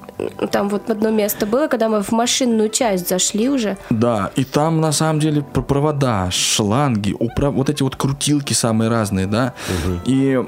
Там 0.51 0.69
вот 0.69 0.89
одно 0.89 1.09
место 1.11 1.45
было, 1.45 1.67
когда 1.67 1.87
мы 1.87 2.03
в 2.03 2.11
машинную 2.11 2.69
часть 2.69 3.07
зашли 3.07 3.49
уже. 3.49 3.77
Да, 3.89 4.31
и 4.35 4.43
там 4.43 4.81
на 4.81 4.91
самом 4.91 5.19
деле 5.19 5.41
провода, 5.41 6.29
шланги, 6.31 7.15
управ... 7.17 7.53
вот 7.53 7.69
эти 7.69 7.83
вот 7.83 7.95
крутилки 7.95 8.53
самые 8.53 8.89
разные, 8.89 9.27
да. 9.27 9.53
Угу. 9.69 9.99
И 10.05 10.43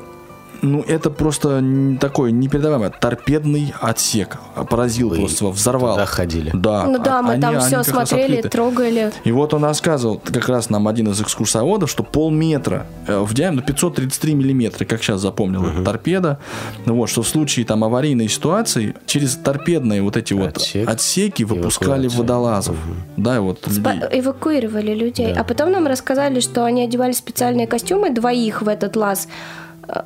ну, 0.61 0.83
это 0.87 1.09
просто 1.09 1.63
такой 1.99 2.31
непередаваемый 2.31 2.91
торпедный 2.91 3.73
отсек. 3.81 4.37
Поразил 4.69 5.09
Вы 5.09 5.17
просто, 5.17 5.47
взорвал. 5.47 5.95
Туда 5.95 6.05
ходили. 6.05 6.51
Да. 6.53 6.85
Ну 6.85 6.99
да, 6.99 7.21
мы 7.21 7.33
они, 7.33 7.41
там 7.41 7.59
все 7.59 7.83
смотрели, 7.83 8.41
трогали. 8.41 9.11
И 9.23 9.31
вот 9.31 9.53
он 9.53 9.63
рассказывал, 9.63 10.21
как 10.23 10.47
раз 10.47 10.69
нам 10.69 10.87
один 10.87 11.09
из 11.09 11.21
экскурсоводов, 11.21 11.89
что 11.89 12.03
полметра 12.03 12.85
э, 13.07 13.19
в 13.19 13.33
диаметре 13.33 13.65
533 13.65 14.33
миллиметра, 14.33 14.85
как 14.85 15.01
сейчас 15.01 15.21
запомнил, 15.21 15.63
угу. 15.63 15.83
торпеда. 15.83 16.39
Ну 16.85 16.95
вот, 16.95 17.09
что 17.09 17.23
в 17.23 17.27
случае 17.27 17.65
там 17.65 17.83
аварийной 17.83 18.27
ситуации 18.27 18.95
через 19.05 19.35
торпедные 19.35 20.01
вот 20.01 20.17
эти 20.17 20.33
Отсек. 20.33 20.85
вот 20.85 20.93
отсеки 20.93 21.43
выпускали 21.43 22.07
Эвакуация. 22.07 22.19
водолазов. 22.19 22.75
Угу. 22.75 23.23
Да, 23.23 23.41
вот 23.41 23.67
людей. 23.67 24.01
Эвакуировали 24.11 24.93
людей. 24.93 25.33
Да. 25.33 25.41
А 25.41 25.43
потом 25.43 25.71
нам 25.71 25.87
рассказали, 25.87 26.39
что 26.39 26.65
они 26.65 26.83
одевали 26.83 27.13
специальные 27.13 27.67
костюмы 27.67 28.11
двоих 28.11 28.61
в 28.61 28.67
этот 28.67 28.95
лаз 28.95 29.27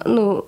ну, 0.06 0.46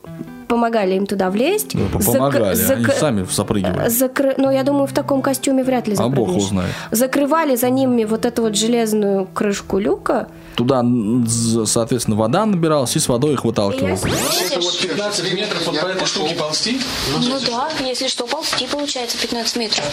помогали 0.48 0.96
им 0.96 1.06
туда 1.06 1.30
влезть. 1.30 1.74
Ну, 1.74 1.88
помогали, 1.90 2.56
Зак... 2.56 2.78
они 2.78 2.88
сами 3.00 3.28
запрыгивали. 3.30 3.90
Закры... 3.90 4.36
Ну, 4.38 4.52
я 4.52 4.64
думаю, 4.64 4.88
в 4.88 4.94
таком 4.94 5.22
костюме 5.22 5.64
вряд 5.64 5.88
ли 5.88 5.96
запрыгнешь. 5.96 6.18
А 6.18 6.32
бог 6.32 6.36
узнает. 6.36 6.72
Закрывали 6.92 7.56
за 7.56 7.70
ними 7.70 8.06
вот 8.06 8.26
эту 8.26 8.44
вот 8.44 8.56
железную 8.56 9.28
крышку 9.34 9.78
люка. 9.78 10.28
Туда, 10.56 10.84
соответственно, 11.66 12.18
вода 12.18 12.46
набиралась, 12.46 12.96
и 12.96 13.00
с 13.00 13.08
водой 13.08 13.34
их 13.34 13.46
выталкивал. 13.46 13.90
Это 13.90 14.60
вот 14.60 14.80
15 14.80 15.34
метров 15.34 15.68
вот 15.68 15.80
по 15.80 15.86
этой 15.86 16.06
штуке 16.08 16.36
ползти? 16.36 16.82
Ну, 17.14 17.30
ну 17.30 17.40
да, 17.46 17.70
если 17.86 18.08
что, 18.08 18.26
ползти 18.26 18.68
получается 18.68 19.18
15 19.20 19.58
метров. 19.58 19.86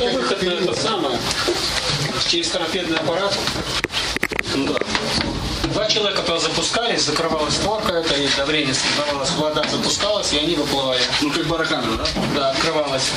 Выход 0.00 0.42
на 0.42 0.50
это 0.50 0.74
самое, 0.74 1.18
через 2.28 2.48
торпедный 2.48 2.96
аппарат. 2.96 3.38
Ну 4.56 4.66
да. 4.72 5.35
Два 5.76 5.86
человека 5.88 6.22
туда 6.22 6.38
запускались, 6.38 7.02
закрывалась 7.02 7.52
створка 7.56 7.92
это, 7.92 8.14
и 8.14 8.26
давление 8.34 8.72
создавалось, 8.72 9.30
вода 9.32 9.62
запускалась, 9.70 10.32
и 10.32 10.38
они 10.38 10.54
выплывали. 10.54 11.02
Ну, 11.20 11.30
как 11.30 11.46
барокамера, 11.48 11.98
да? 11.98 12.06
Да, 12.34 12.50
открывалась 12.52 13.10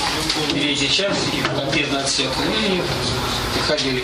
передняя 0.53 0.89
часть, 0.89 1.33
и 1.33 1.41
торпедный 1.55 2.01
отсек, 2.01 2.29
и, 2.67 2.83
ходили. 3.69 4.03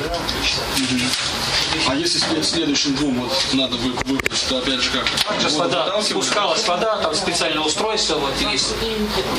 А 1.87 1.95
если 1.95 2.19
следующим 2.41 2.95
двум 2.95 3.21
вот 3.21 3.33
надо 3.53 3.75
выпустить, 3.77 4.47
то 4.47 4.59
опять 4.59 4.79
же 4.79 4.91
как? 4.91 5.09
Также 5.27 5.49
вода, 5.57 6.01
спускалась 6.03 6.67
вода, 6.67 6.97
там 6.97 7.15
специальное 7.15 7.63
устройство 7.63 8.15
вот 8.15 8.33
есть 8.51 8.75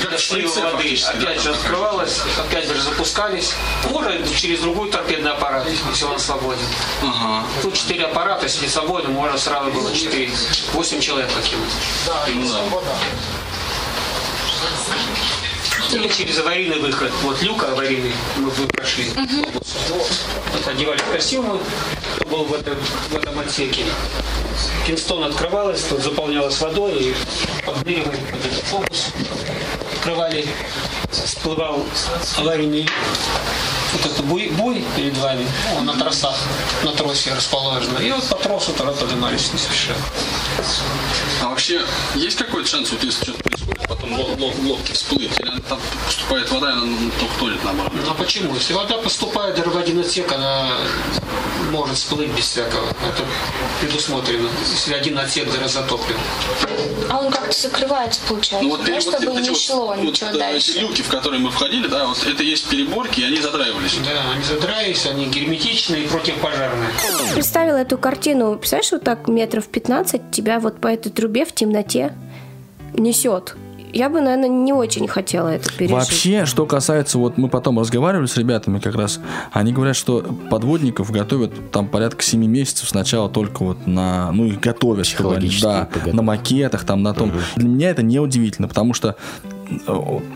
для 0.01 0.19
слива 0.19 0.73
воды. 0.73 0.99
Опять 1.15 1.41
же 1.41 1.51
открывалась, 1.51 2.21
опять 2.39 2.67
же 2.67 2.81
запускались. 2.83 3.55
Уже 3.95 4.25
через 4.37 4.61
другой 4.61 4.91
торпедный 4.91 5.31
аппарат, 5.31 5.67
если 5.69 6.05
он 6.05 6.19
свободен. 6.19 6.67
Ага. 7.03 7.47
Тут 7.63 7.75
четыре 7.75 8.07
аппарата, 8.07 8.45
если 8.45 8.67
свободен, 8.67 9.13
можно 9.13 9.39
сразу 9.39 9.71
было 9.71 9.95
четыре, 9.95 10.33
восемь 10.73 11.01
человек 11.01 11.31
покинуть. 11.31 11.71
Да, 12.07 12.27
ну, 12.35 12.49
да. 12.49 12.97
Или 15.97 16.09
через 16.09 16.39
аварийный 16.39 16.79
выход. 16.79 17.11
Вот 17.23 17.43
люк 17.43 17.65
аварийный 17.65 18.13
мы 18.37 18.51
прошли. 18.69 19.09
Угу. 19.11 19.63
Вот, 19.89 20.69
одевали 20.69 21.01
костюмы, 21.11 21.59
кто 22.17 22.29
был 22.29 22.45
в 22.45 22.53
этом, 22.53 22.77
в 23.09 23.17
этом 23.17 23.39
отсеке. 23.39 23.85
Кинстон 24.87 25.25
открывалась, 25.25 25.85
тут 25.85 26.01
заполнялась 26.01 26.61
водой, 26.61 26.93
и 27.03 27.15
подберивали 27.65 28.19
под 28.31 28.45
этот 28.45 28.65
фокус. 28.65 29.07
Открывали, 29.95 30.47
всплывал 31.11 31.83
аварийный 32.37 32.87
вот 33.93 34.07
это 34.07 34.23
буй, 34.23 34.49
буй 34.51 34.85
перед 34.97 35.17
вами, 35.19 35.47
ну, 35.75 35.83
на 35.83 35.99
тросах, 35.99 36.37
на 36.85 36.93
тросе 36.93 37.33
расположено. 37.35 37.99
И 37.99 38.11
вот 38.11 38.29
по 38.29 38.37
тросу 38.37 38.73
тогда 38.73 38.93
поднимались 38.93 39.53
не 39.53 39.59
спеша. 39.59 39.95
А 41.43 41.49
вообще 41.49 41.81
есть 42.15 42.37
какой-то 42.37 42.69
шанс, 42.69 42.91
вот 42.93 43.03
если 43.03 43.25
что-то 43.25 43.43
происходит, 43.43 43.89
потом 43.89 44.13
лод, 44.19 44.39
лод, 44.39 44.55
лодки 44.65 44.93
всплыть, 44.93 45.39
или 45.41 45.61
там 45.69 45.81
поступает 46.07 46.51
вода, 46.51 46.71
и 46.71 46.73
она 46.73 47.11
только 47.19 47.39
тонет 47.39 47.65
наоборот? 47.65 47.93
Ну 47.95 48.11
а 48.11 48.15
почему? 48.15 48.55
Если 48.55 48.75
вода 48.75 48.99
поступает 48.99 49.59
в 49.59 49.77
один 49.79 50.01
отсек, 50.01 50.31
она 50.33 50.69
может 51.71 51.97
всплыть 51.97 52.31
без 52.31 52.45
всякого. 52.45 52.89
Это 52.89 53.25
предусмотрено, 53.81 54.49
если 54.71 54.95
один 54.95 55.19
отсек 55.19 55.49
затоплен. 55.67 56.17
А 57.09 57.19
он 57.19 57.31
как 57.31 57.47
как-то 57.47 57.69
закрывается, 57.69 58.21
получается, 58.29 58.69
Ну, 58.69 58.77
да, 58.77 59.01
чтобы 59.01 59.41
не 59.41 59.55
шло 59.55 59.95
ничего 59.95 60.31
вот, 60.31 60.35
э, 60.35 60.39
дальше. 60.39 60.71
Эти 60.73 60.79
люки, 60.79 61.03
в 61.03 61.09
которые 61.09 61.41
мы 61.41 61.51
входили, 61.51 61.87
да, 61.87 62.07
вот 62.07 62.25
это 62.25 62.43
есть 62.43 62.69
переборки, 62.69 63.21
и 63.21 63.25
они 63.25 63.41
задраивались. 63.77 64.01
Да, 64.07 64.33
они 64.35 64.43
задраились, 64.45 65.07
они 65.07 65.27
герметичные 65.27 66.05
и 66.05 66.09
противопожарные. 66.09 66.89
Представила 67.35 67.77
эту 67.77 67.99
картину. 67.99 68.57
Представляешь, 68.57 68.93
вот 68.93 69.03
так 69.05 69.29
метров 69.29 69.67
15 69.69 70.31
тебя 70.31 70.61
вот 70.61 70.81
по 70.81 70.89
этой 70.89 71.11
трубе 71.11 71.45
в 71.45 71.53
темноте 71.55 72.13
несет. 72.95 73.57
Я 73.93 74.11
бы, 74.11 74.21
наверное, 74.21 74.49
не 74.49 74.75
очень 74.75 75.09
хотела 75.09 75.49
это 75.49 75.73
пережить. 75.73 75.93
Вообще, 75.97 76.45
что 76.45 76.67
касается, 76.67 77.17
вот 77.19 77.39
мы 77.39 77.49
потом 77.49 77.79
разговаривали 77.79 78.27
с 78.27 78.37
ребятами 78.37 78.79
как 78.79 78.95
раз, 78.95 79.21
они 79.53 79.73
говорят, 79.73 79.97
что 79.97 80.23
подводников 80.51 81.11
готовят 81.11 81.71
там 81.71 81.89
порядка 81.89 82.23
7 82.23 82.45
месяцев 82.45 82.89
сначала 82.91 83.31
только 83.31 83.63
вот 83.63 83.87
на, 83.87 84.31
ну 84.33 84.45
их 84.45 84.61
готовят, 84.61 85.07
чтобы 85.07 85.37
они- 85.37 85.51
да, 85.63 85.89
на 86.13 86.21
макетах, 86.23 86.85
там 86.85 87.03
на 87.03 87.15
том. 87.15 87.33
Для 87.55 87.69
меня 87.69 87.89
это 87.91 88.03
не 88.03 88.19
удивительно, 88.19 88.69
потому 88.69 88.93
что 88.93 89.17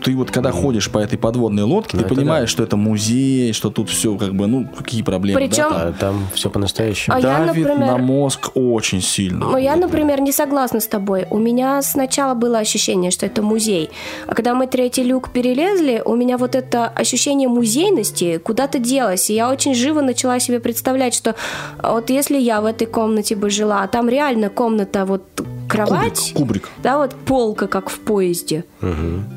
ты 0.03 0.15
вот 0.15 0.31
когда 0.31 0.51
ходишь 0.51 0.89
по 0.89 0.97
этой 0.99 1.17
подводной 1.17 1.63
лодке, 1.63 1.97
Ну, 1.97 2.03
ты 2.03 2.09
понимаешь, 2.15 2.49
что 2.49 2.63
это 2.63 2.75
музей, 2.77 3.53
что 3.53 3.69
тут 3.69 3.89
все 3.89 4.15
как 4.17 4.33
бы, 4.33 4.47
ну, 4.47 4.67
какие 4.77 5.01
проблемы. 5.03 5.39
да, 5.39 5.45
Причем- 5.47 5.69
там. 5.69 5.77
А 5.87 5.91
там 5.93 6.27
все 6.33 6.49
по-настоящему. 6.49 7.15
А 7.15 7.19
я, 7.19 7.45
Давит 7.45 7.67
например- 7.67 7.77
на 7.91 7.97
мозг 7.97 8.51
очень 8.55 9.01
сильно. 9.01 9.45
Но 9.51 9.57
я, 9.57 9.75
например, 9.75 10.21
не 10.21 10.31
согласна 10.31 10.79
с 10.79 10.87
тобой. 10.87 11.25
У 11.29 11.37
меня 11.37 11.81
сначала 11.81 12.33
было 12.33 12.59
ощущение, 12.59 13.11
что 13.11 13.25
это 13.25 13.41
музей. 13.41 13.89
А 14.27 14.33
когда 14.35 14.53
мы 14.55 14.67
третий 14.67 15.03
люк 15.03 15.29
перелезли, 15.31 16.01
у 16.05 16.15
меня 16.15 16.37
вот 16.37 16.55
это 16.55 16.87
ощущение 16.87 17.47
музейности 17.47 18.37
куда-то 18.37 18.79
делось. 18.79 19.29
И 19.29 19.33
я 19.35 19.49
очень 19.49 19.73
живо 19.75 20.01
начала 20.01 20.39
себе 20.39 20.59
представлять, 20.59 21.13
что 21.13 21.35
вот 21.81 22.09
если 22.09 22.37
я 22.37 22.61
в 22.61 22.65
этой 22.65 22.87
комнате 22.87 23.35
бы 23.35 23.49
жила, 23.49 23.83
а 23.83 23.87
там 23.87 24.09
реально 24.09 24.49
комната, 24.49 25.05
вот 25.05 25.23
кровать, 25.67 26.33
Кубрик, 26.33 26.63
кубрик. 26.63 26.69
да, 26.83 26.97
вот 26.97 27.15
полка, 27.15 27.67
как 27.67 27.89
в 27.89 27.99
поезде, 27.99 28.65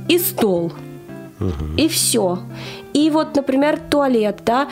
и 0.08 0.18
стол, 0.18 0.72
и 1.76 1.88
все. 1.88 2.38
И 2.92 3.10
вот, 3.10 3.34
например, 3.36 3.78
туалет, 3.90 4.40
да, 4.44 4.68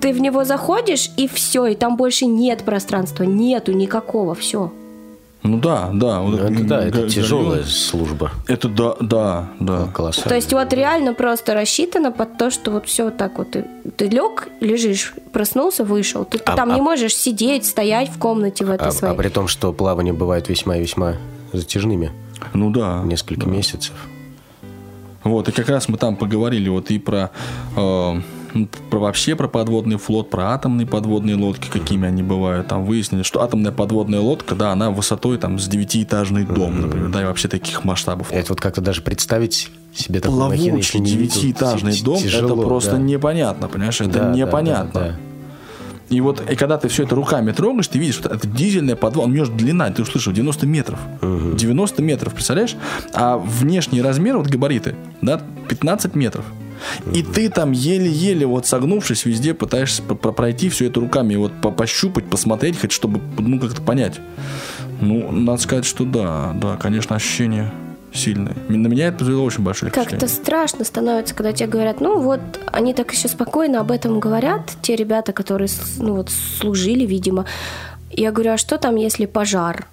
ты 0.00 0.12
в 0.12 0.20
него 0.20 0.44
заходишь, 0.44 1.10
и 1.16 1.26
все, 1.28 1.66
и 1.66 1.74
там 1.74 1.96
больше 1.96 2.26
нет 2.26 2.62
пространства, 2.64 3.24
нету 3.24 3.72
никакого, 3.72 4.34
все. 4.34 4.70
Ну 5.42 5.58
да, 5.58 5.90
да. 5.92 6.20
вот 6.20 6.30
Ну, 6.30 6.36
это 6.38 6.64
да, 6.64 6.84
это 6.86 7.02
га- 7.02 7.08
тяжелая 7.08 7.50
гальон. 7.56 7.66
служба. 7.66 8.30
Это 8.46 8.66
да, 8.68 8.96
да, 9.00 9.48
да. 9.60 9.88
Колоссально. 9.92 10.28
То 10.30 10.34
есть 10.36 10.52
вот 10.54 10.72
реально 10.72 11.12
просто 11.12 11.52
рассчитано 11.52 12.12
под 12.12 12.38
то, 12.38 12.50
что 12.50 12.70
вот 12.70 12.86
все 12.86 13.04
вот 13.04 13.18
так 13.18 13.36
вот. 13.36 13.50
Ты, 13.50 13.66
ты 13.96 14.06
лег, 14.08 14.48
лежишь, 14.60 15.12
проснулся, 15.32 15.84
вышел. 15.84 16.24
Ты, 16.24 16.38
ты 16.38 16.44
А- 16.52 16.56
там 16.56 16.70
а- 16.70 16.74
не 16.74 16.80
можешь 16.80 17.14
сидеть, 17.14 17.66
стоять 17.66 18.08
в 18.08 18.18
комнате 18.18 18.64
в 18.64 18.70
этой 18.70 18.88
А, 18.88 18.90
своей. 18.90 19.12
а 19.12 19.16
при 19.18 19.28
том, 19.28 19.46
что 19.46 19.70
плавания 19.74 20.14
бывают 20.14 20.48
весьма 20.48 20.78
и 20.78 20.80
весьма 20.80 21.16
затяжными. 21.52 22.10
Ну 22.54 22.70
да. 22.70 23.02
Несколько 23.04 23.46
месяцев. 23.46 23.92
Вот, 25.24 25.48
и 25.48 25.52
как 25.52 25.68
раз 25.68 25.88
мы 25.88 25.96
там 25.98 26.16
поговорили 26.16 26.68
вот 26.68 26.90
и 26.90 26.98
про, 26.98 27.30
э, 27.76 28.20
ну, 28.54 28.68
про 28.90 28.98
вообще 28.98 29.34
про 29.34 29.48
подводный 29.48 29.96
флот, 29.96 30.30
про 30.30 30.52
атомные 30.54 30.86
подводные 30.86 31.34
лодки, 31.36 31.68
какими 31.70 32.06
они 32.06 32.22
бывают. 32.22 32.68
Там 32.68 32.84
выяснили, 32.84 33.22
что 33.22 33.42
атомная 33.42 33.72
подводная 33.72 34.20
лодка, 34.20 34.54
да, 34.54 34.70
она 34.70 34.90
высотой 34.90 35.38
там 35.38 35.58
с 35.58 35.66
девятиэтажный 35.66 36.44
дом, 36.44 36.80
например, 36.82 37.08
да, 37.08 37.22
и 37.22 37.24
вообще 37.24 37.48
таких 37.48 37.84
масштабов. 37.84 38.30
Это 38.32 38.50
вот 38.50 38.60
как-то 38.60 38.80
даже 38.80 39.00
представить 39.02 39.70
себе 39.94 40.20
такую 40.20 40.38
Плавучий 40.38 41.00
девятиэтажный 41.00 41.92
ти- 41.92 42.04
дом, 42.04 42.18
тяжело, 42.18 42.54
это 42.54 42.62
просто 42.62 42.92
да. 42.92 42.98
непонятно, 42.98 43.68
понимаешь, 43.68 44.00
это 44.00 44.10
Да, 44.10 44.20
да, 44.28 44.34
непонятно. 44.34 44.90
да, 44.92 45.00
да. 45.08 45.16
И 46.10 46.20
вот, 46.20 46.42
и 46.50 46.54
когда 46.54 46.76
ты 46.76 46.88
все 46.88 47.04
это 47.04 47.14
руками 47.14 47.52
трогаешь, 47.52 47.88
ты 47.88 47.98
видишь, 47.98 48.16
что 48.16 48.28
это 48.28 48.46
дизельная 48.46 48.94
подвал, 48.96 49.26
у 49.26 49.28
нее 49.30 49.44
же 49.46 49.52
длина, 49.52 49.90
ты 49.90 50.02
услышал, 50.02 50.32
90 50.32 50.66
метров. 50.66 50.98
90 51.22 52.02
метров, 52.02 52.34
представляешь? 52.34 52.76
А 53.12 53.38
внешний 53.38 54.02
размер, 54.02 54.36
вот 54.38 54.48
габариты, 54.48 54.96
да, 55.22 55.40
15 55.68 56.14
метров. 56.14 56.44
И 57.14 57.22
ты 57.22 57.48
там 57.48 57.72
еле-еле, 57.72 58.44
вот 58.46 58.66
согнувшись, 58.66 59.24
везде 59.24 59.54
пытаешься 59.54 60.02
про- 60.02 60.14
про- 60.14 60.32
пройти 60.32 60.68
все 60.68 60.86
это 60.86 61.00
руками, 61.00 61.36
вот 61.36 61.52
по- 61.62 61.70
пощупать, 61.70 62.26
посмотреть, 62.26 62.78
хоть 62.78 62.92
чтобы, 62.92 63.20
ну, 63.38 63.58
как-то 63.58 63.80
понять. 63.80 64.20
Ну, 65.00 65.32
надо 65.32 65.60
сказать, 65.62 65.86
что 65.86 66.04
да, 66.04 66.52
да, 66.60 66.76
конечно, 66.76 67.16
ощущение 67.16 67.70
сильное. 68.14 68.54
На 68.68 68.86
меня 68.86 69.08
это 69.08 69.18
произвело 69.18 69.44
очень 69.44 69.62
большое 69.64 69.90
Как-то 69.92 70.10
впечатление. 70.16 70.42
страшно 70.44 70.84
становится, 70.84 71.34
когда 71.34 71.52
тебе 71.52 71.68
говорят, 71.68 72.00
ну 72.00 72.18
вот, 72.20 72.40
они 72.72 72.94
так 72.94 73.12
еще 73.12 73.28
спокойно 73.28 73.80
об 73.80 73.90
этом 73.90 74.20
говорят, 74.20 74.70
те 74.82 74.96
ребята, 74.96 75.32
которые, 75.32 75.68
ну 75.98 76.14
вот, 76.14 76.30
служили, 76.30 77.04
видимо. 77.04 77.44
Я 78.10 78.30
говорю, 78.32 78.52
а 78.52 78.56
что 78.56 78.78
там, 78.78 78.96
если 78.96 79.26
пожар? 79.26 79.86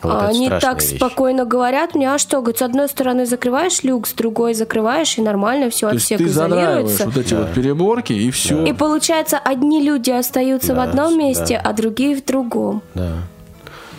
Вот 0.00 0.12
А 0.14 0.28
они 0.28 0.48
так 0.48 0.80
вещь. 0.80 0.96
спокойно 0.96 1.44
говорят 1.44 1.96
мне, 1.96 2.12
а 2.14 2.18
что, 2.18 2.38
говорит, 2.40 2.58
с 2.58 2.62
одной 2.62 2.88
стороны 2.88 3.26
закрываешь 3.26 3.82
люк, 3.82 4.06
с 4.06 4.12
другой 4.12 4.54
закрываешь, 4.54 5.18
и 5.18 5.22
нормально 5.22 5.70
все 5.70 5.88
То 5.90 5.96
от 5.96 6.02
всех 6.02 6.18
ты 6.18 6.24
изолируется. 6.24 7.04
вот 7.06 7.16
эти 7.16 7.34
вот 7.34 7.52
переборки, 7.52 8.12
и 8.12 8.30
все. 8.30 8.64
И 8.64 8.72
получается, 8.72 9.38
одни 9.38 9.82
люди 9.82 10.10
остаются 10.12 10.72
в 10.72 10.76
Да, 10.76 10.84
одном 10.84 11.14
да. 11.14 11.18
месте, 11.18 11.56
а 11.62 11.72
другие 11.72 12.14
в 12.14 12.24
другом. 12.24 12.82
Да. 12.94 13.12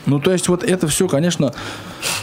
Ну, 0.06 0.20
то 0.20 0.32
есть, 0.32 0.48
вот 0.48 0.64
это 0.64 0.88
все, 0.88 1.08
конечно, 1.08 1.54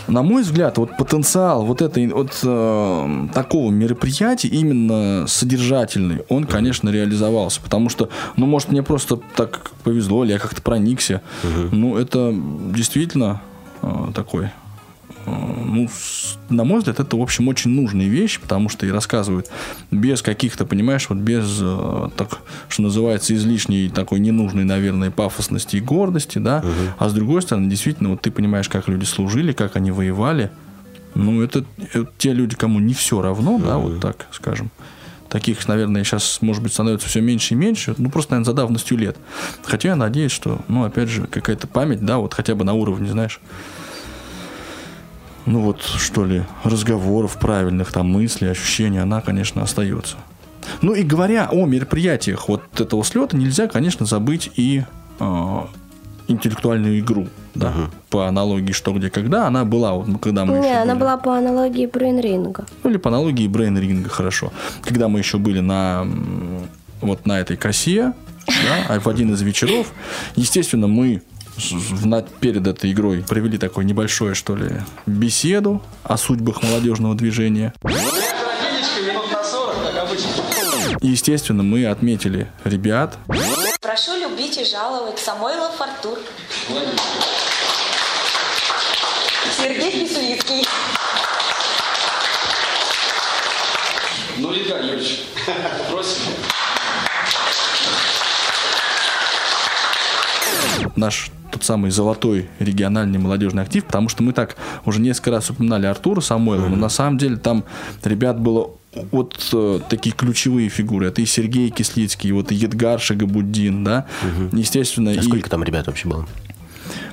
на 0.09 0.23
мой 0.23 0.43
взгляд, 0.43 0.79
вот 0.79 0.97
потенциал 0.97 1.65
вот 1.65 1.83
этой 1.83 2.09
вот 2.09 2.39
э, 2.43 3.29
такого 3.35 3.71
мероприятия, 3.71 4.49
именно 4.49 5.27
содержательный, 5.27 6.23
он, 6.29 6.45
конечно, 6.45 6.89
реализовался. 6.91 7.61
Потому 7.61 7.89
что, 7.89 8.09
ну, 8.37 8.47
может, 8.47 8.71
мне 8.71 8.83
просто 8.83 9.19
так 9.35 9.71
повезло, 9.85 10.25
или 10.25 10.33
я 10.33 10.39
как-то 10.39 10.63
проникся. 10.63 11.23
Ну, 11.73 11.97
это 11.97 12.35
действительно 12.73 13.41
э, 13.83 13.89
такой 14.15 14.51
ну, 15.27 15.89
на 16.49 16.65
мой 16.65 16.79
взгляд, 16.79 17.01
это, 17.01 17.17
в 17.17 17.23
общем, 17.23 17.49
очень 17.49 17.71
нужная 17.71 18.07
вещь, 18.07 18.41
потому 18.41 18.69
что 18.69 18.87
и 18.87 18.91
рассказывают 18.91 19.51
без 19.91 20.23
каких-то, 20.23 20.65
понимаешь, 20.65 21.09
вот 21.09 21.19
без, 21.19 21.59
э, 21.61 22.09
так, 22.17 22.39
что 22.69 22.83
называется, 22.83 23.35
излишней 23.35 23.89
такой 23.89 24.21
ненужной, 24.21 24.65
наверное, 24.65 25.11
пафосности 25.11 25.77
и 25.77 25.81
гордости, 25.81 26.39
да, 26.39 26.65
а 26.99 27.09
с 27.09 27.13
другой 27.13 27.43
стороны, 27.43 27.69
действительно, 27.69 28.11
вот 28.11 28.23
ты 28.23 28.31
понимаешь, 28.31 28.69
как 28.69 28.89
люди 28.89 29.05
служили, 29.05 29.53
как 29.53 29.77
они 29.77 29.91
воевали, 29.91 30.51
ну, 31.15 31.43
это, 31.43 31.65
это 31.93 32.09
те 32.19 32.33
люди, 32.33 32.55
кому 32.57 32.79
не 32.79 32.95
все 32.95 33.23
равно, 33.23 33.59
да, 33.59 33.79
вот 33.79 34.01
так 34.01 34.27
скажем. 34.33 34.71
Таких, 35.29 35.67
наверное, 35.67 36.05
сейчас, 36.05 36.39
может 36.41 36.63
быть, 36.63 36.73
становится 36.73 37.09
все 37.09 37.21
меньше 37.21 37.55
и 37.55 37.57
меньше. 37.57 37.95
Ну, 37.99 38.11
просто, 38.11 38.33
наверное, 38.33 38.47
за 38.47 38.53
давностью 38.53 38.97
лет. 38.97 39.17
Хотя 39.65 39.89
я 39.89 39.97
надеюсь, 39.97 40.31
что, 40.31 40.61
ну, 40.69 40.85
опять 40.85 41.09
же, 41.09 41.27
какая-то 41.27 41.67
память, 41.67 42.05
да, 42.05 42.19
вот 42.19 42.33
хотя 42.33 42.55
бы 42.55 42.65
на 42.65 42.75
уровне, 42.75 43.11
знаешь, 43.11 43.41
ну 45.47 45.61
вот, 45.61 45.81
что 45.83 46.25
ли, 46.25 46.43
разговоров 46.65 47.39
правильных, 47.39 47.93
там, 47.93 48.11
мыслей, 48.11 48.49
ощущений, 48.51 48.99
она, 48.99 49.21
конечно, 49.21 49.63
остается. 49.63 50.17
Ну 50.83 50.95
и 50.95 51.03
говоря 51.03 51.49
о 51.51 51.65
мероприятиях 51.67 52.49
вот 52.49 52.63
этого 52.81 53.05
слета, 53.05 53.37
нельзя, 53.37 53.69
конечно, 53.69 54.05
забыть 54.07 54.51
и 54.57 54.83
э, 55.21 55.61
интеллектуальную 56.29 56.99
игру, 56.99 57.29
да, 57.55 57.73
по 58.11 58.27
аналогии 58.27 58.73
«Что, 58.73 58.93
где, 58.93 59.09
когда». 59.09 59.47
Она 59.47 59.65
была, 59.65 59.93
вот, 59.95 60.09
ну, 60.09 60.19
когда 60.19 60.45
мы 60.45 60.59
Не, 60.59 60.67
еще 60.69 60.77
она 60.79 60.95
были- 60.95 61.01
была 61.03 61.17
по 61.19 61.37
аналогии 61.39 61.87
брейн-ринга. 61.87 62.67
ну, 62.83 62.91
или 62.91 62.97
по 62.99 63.11
аналогии 63.11 63.47
Брейн 63.47 63.79
Ринга, 63.79 64.09
хорошо. 64.09 64.53
Когда 64.83 65.07
мы 65.09 65.21
еще 65.21 65.39
были 65.39 65.61
на 65.61 66.05
вот 67.01 67.27
на 67.27 67.39
этой 67.39 67.57
косе, 67.57 68.13
да, 68.49 68.87
а 68.89 68.99
в 69.01 69.07
один 69.09 69.33
из 69.35 69.43
вечеров, 69.43 69.93
естественно, 70.35 70.89
мы 70.89 71.23
перед 72.41 72.67
этой 72.67 72.93
игрой 72.93 73.25
провели 73.27 73.59
такое 73.59 73.85
небольшое, 73.85 74.35
что 74.35 74.57
ли, 74.57 74.81
беседу 75.07 75.83
о 76.03 76.17
судьбах 76.17 76.63
молодежного 76.63 77.15
движения. 77.15 77.73
И, 81.01 81.09
естественно, 81.09 81.63
мы 81.63 81.87
отметили 81.87 82.51
ребят, 82.65 83.19
Прошу 83.81 84.17
любить 84.17 84.59
и 84.59 84.65
жаловать 84.65 85.19
Самойлов 85.19 85.81
Артур. 85.81 86.19
Сергей 89.57 90.07
Писулицкий. 90.07 90.67
Ну, 94.39 94.53
Илья 94.53 94.79
Юрьевич, 94.79 95.25
просим. 95.91 96.23
Наш 100.97 101.31
тот 101.57 101.65
самый 101.65 101.91
золотой 101.91 102.51
региональный 102.59 103.19
молодежный 103.19 103.63
актив, 103.63 103.83
потому 103.83 104.11
что 104.11 104.23
мы 104.23 104.35
так 104.35 104.57
уже 104.85 105.01
несколько 105.01 105.31
раз 105.31 105.49
упоминали 105.49 105.87
Артура 105.87 106.21
Самойлова, 106.21 106.69
но 106.69 106.77
на 106.77 106.91
самом 106.91 107.17
деле 107.17 107.37
там 107.37 107.65
ребят 108.05 108.39
было 108.39 108.73
вот 109.11 109.49
э, 109.55 109.81
такие 109.89 110.15
ключевые 110.15 110.69
фигуры. 110.69 111.07
Это 111.07 111.23
и 111.23 111.27
Сергей 111.27 111.71
Кислицкий, 111.71 112.29
и 112.29 112.33
вот 112.33 112.53
и 112.53 112.55
Едгар 112.55 113.01
Шагабуддин, 113.01 113.85
да, 113.85 114.05
естественно. 114.53 115.13
А 115.13 115.15
и 115.15 115.23
сколько 115.23 115.49
там 115.49 115.65
ребят 115.65 115.87
вообще 115.87 116.09
было? 116.09 116.27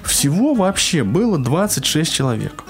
Всего 0.04 0.54
вообще 0.54 1.06
было 1.06 1.38
26 1.40 2.14
человек. 2.14 2.66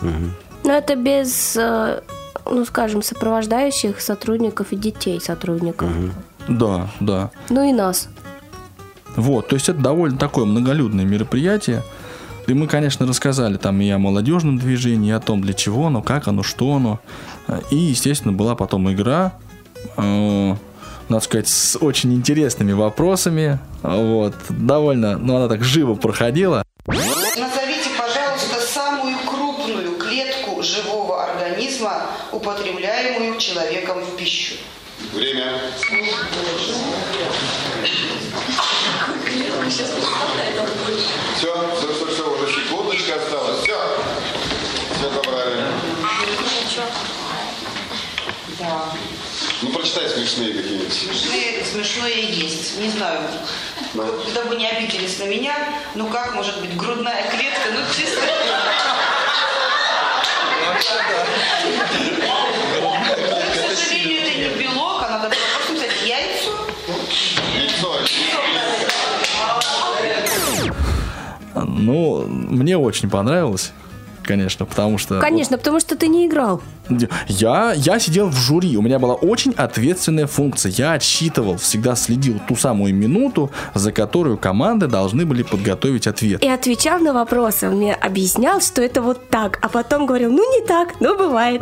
Но 0.63 0.71
это 0.71 0.95
без, 0.95 1.55
э, 1.57 2.01
ну, 2.45 2.65
скажем, 2.65 3.01
сопровождающих 3.01 3.99
сотрудников 3.99 4.67
и 4.71 4.75
детей 4.75 5.19
сотрудников. 5.19 5.89
Да, 6.47 6.88
да. 6.99 7.31
Ну 7.49 7.67
и 7.67 7.73
нас. 7.73 8.09
Вот, 9.15 9.47
то 9.47 9.56
есть 9.56 9.69
это 9.69 9.80
довольно 9.80 10.17
такое 10.17 10.45
многолюдное 10.45 11.06
мероприятие. 11.06 11.84
И 12.47 12.54
мы, 12.54 12.67
конечно, 12.67 13.08
рассказали 13.08 13.58
там 13.58 13.80
и 13.80 13.89
о 13.89 13.97
молодежном 13.97 14.58
движении, 14.58 15.10
и 15.10 15.13
о 15.13 15.19
том, 15.19 15.41
для 15.41 15.54
чего 15.54 15.88
оно, 15.88 16.02
как 16.02 16.28
оно, 16.28 16.43
что 16.43 16.73
оно. 16.73 16.99
И, 17.71 17.78
естественно, 17.78 18.34
была 18.34 18.56
потом 18.56 18.91
игра, 18.91 19.34
э, 19.95 20.56
надо 21.10 21.23
сказать, 21.23 21.47
с 21.47 21.78
очень 21.80 22.13
интересными 22.13 22.73
вопросами. 22.73 23.60
Вот, 23.82 24.36
довольно, 24.49 25.17
ну, 25.17 25.38
она 25.38 25.47
так 25.47 25.63
живо 25.63 25.95
проходила. 25.95 26.65
Назовите, 26.86 27.89
пожалуйста, 27.97 28.60
самую 28.67 29.15
крупную 29.26 29.97
клетку 29.97 30.62
живого 30.62 31.23
организма, 31.23 32.08
употребляемую 32.32 33.38
человеком 33.38 33.99
в 34.02 34.17
пищу. 34.17 34.56
Время. 35.13 35.45
Все, 39.73 39.86
все, 41.36 41.93
все, 41.93 42.05
все, 42.13 42.29
уже 42.29 42.53
секундочка 42.53 43.15
осталась. 43.15 43.63
Все. 43.63 43.75
Все 44.99 45.09
забрали. 45.09 45.63
Да. 48.59 48.86
Ну, 49.63 49.69
прочитай 49.69 50.07
смешные 50.09 50.53
какие-нибудь. 50.53 50.93
Смешные, 50.93 51.65
смешное 51.65 52.12
есть. 52.12 52.77
Не 52.77 52.89
знаю, 52.89 53.21
Да. 53.95 54.03
дабы 54.36 54.57
не 54.57 54.67
обиделись 54.69 55.17
на 55.17 55.23
меня, 55.23 55.55
ну 55.95 56.07
как 56.07 56.36
может 56.36 56.59
быть 56.62 56.77
грудная 56.77 57.27
клетка, 57.31 57.69
ну 57.71 57.79
чисто... 57.95 58.21
Ну, 71.85 72.25
мне 72.27 72.77
очень 72.77 73.09
понравилось, 73.09 73.71
конечно, 74.23 74.65
потому 74.65 74.97
что... 74.97 75.19
Конечно, 75.19 75.57
потому 75.57 75.79
что 75.79 75.95
ты 75.95 76.07
не 76.07 76.25
играл. 76.27 76.61
Я, 77.27 77.73
я 77.73 77.99
сидел 77.99 78.29
в 78.29 78.35
жюри, 78.35 78.77
у 78.77 78.81
меня 78.81 78.99
была 78.99 79.13
очень 79.13 79.53
ответственная 79.53 80.27
функция. 80.27 80.71
Я 80.71 80.93
отсчитывал, 80.93 81.57
всегда 81.57 81.95
следил 81.95 82.39
ту 82.47 82.55
самую 82.55 82.93
минуту, 82.93 83.51
за 83.73 83.91
которую 83.91 84.37
команды 84.37 84.87
должны 84.87 85.25
были 85.25 85.43
подготовить 85.43 86.07
ответ. 86.07 86.43
И 86.43 86.47
отвечал 86.47 86.99
на 86.99 87.13
вопросы. 87.13 87.69
Он 87.69 87.77
мне 87.77 87.93
объяснял, 87.93 88.61
что 88.61 88.81
это 88.81 89.01
вот 89.01 89.29
так. 89.29 89.59
А 89.61 89.69
потом 89.69 90.05
говорил, 90.05 90.31
ну 90.31 90.59
не 90.59 90.65
так, 90.65 90.95
ну 90.99 91.17
бывает. 91.17 91.61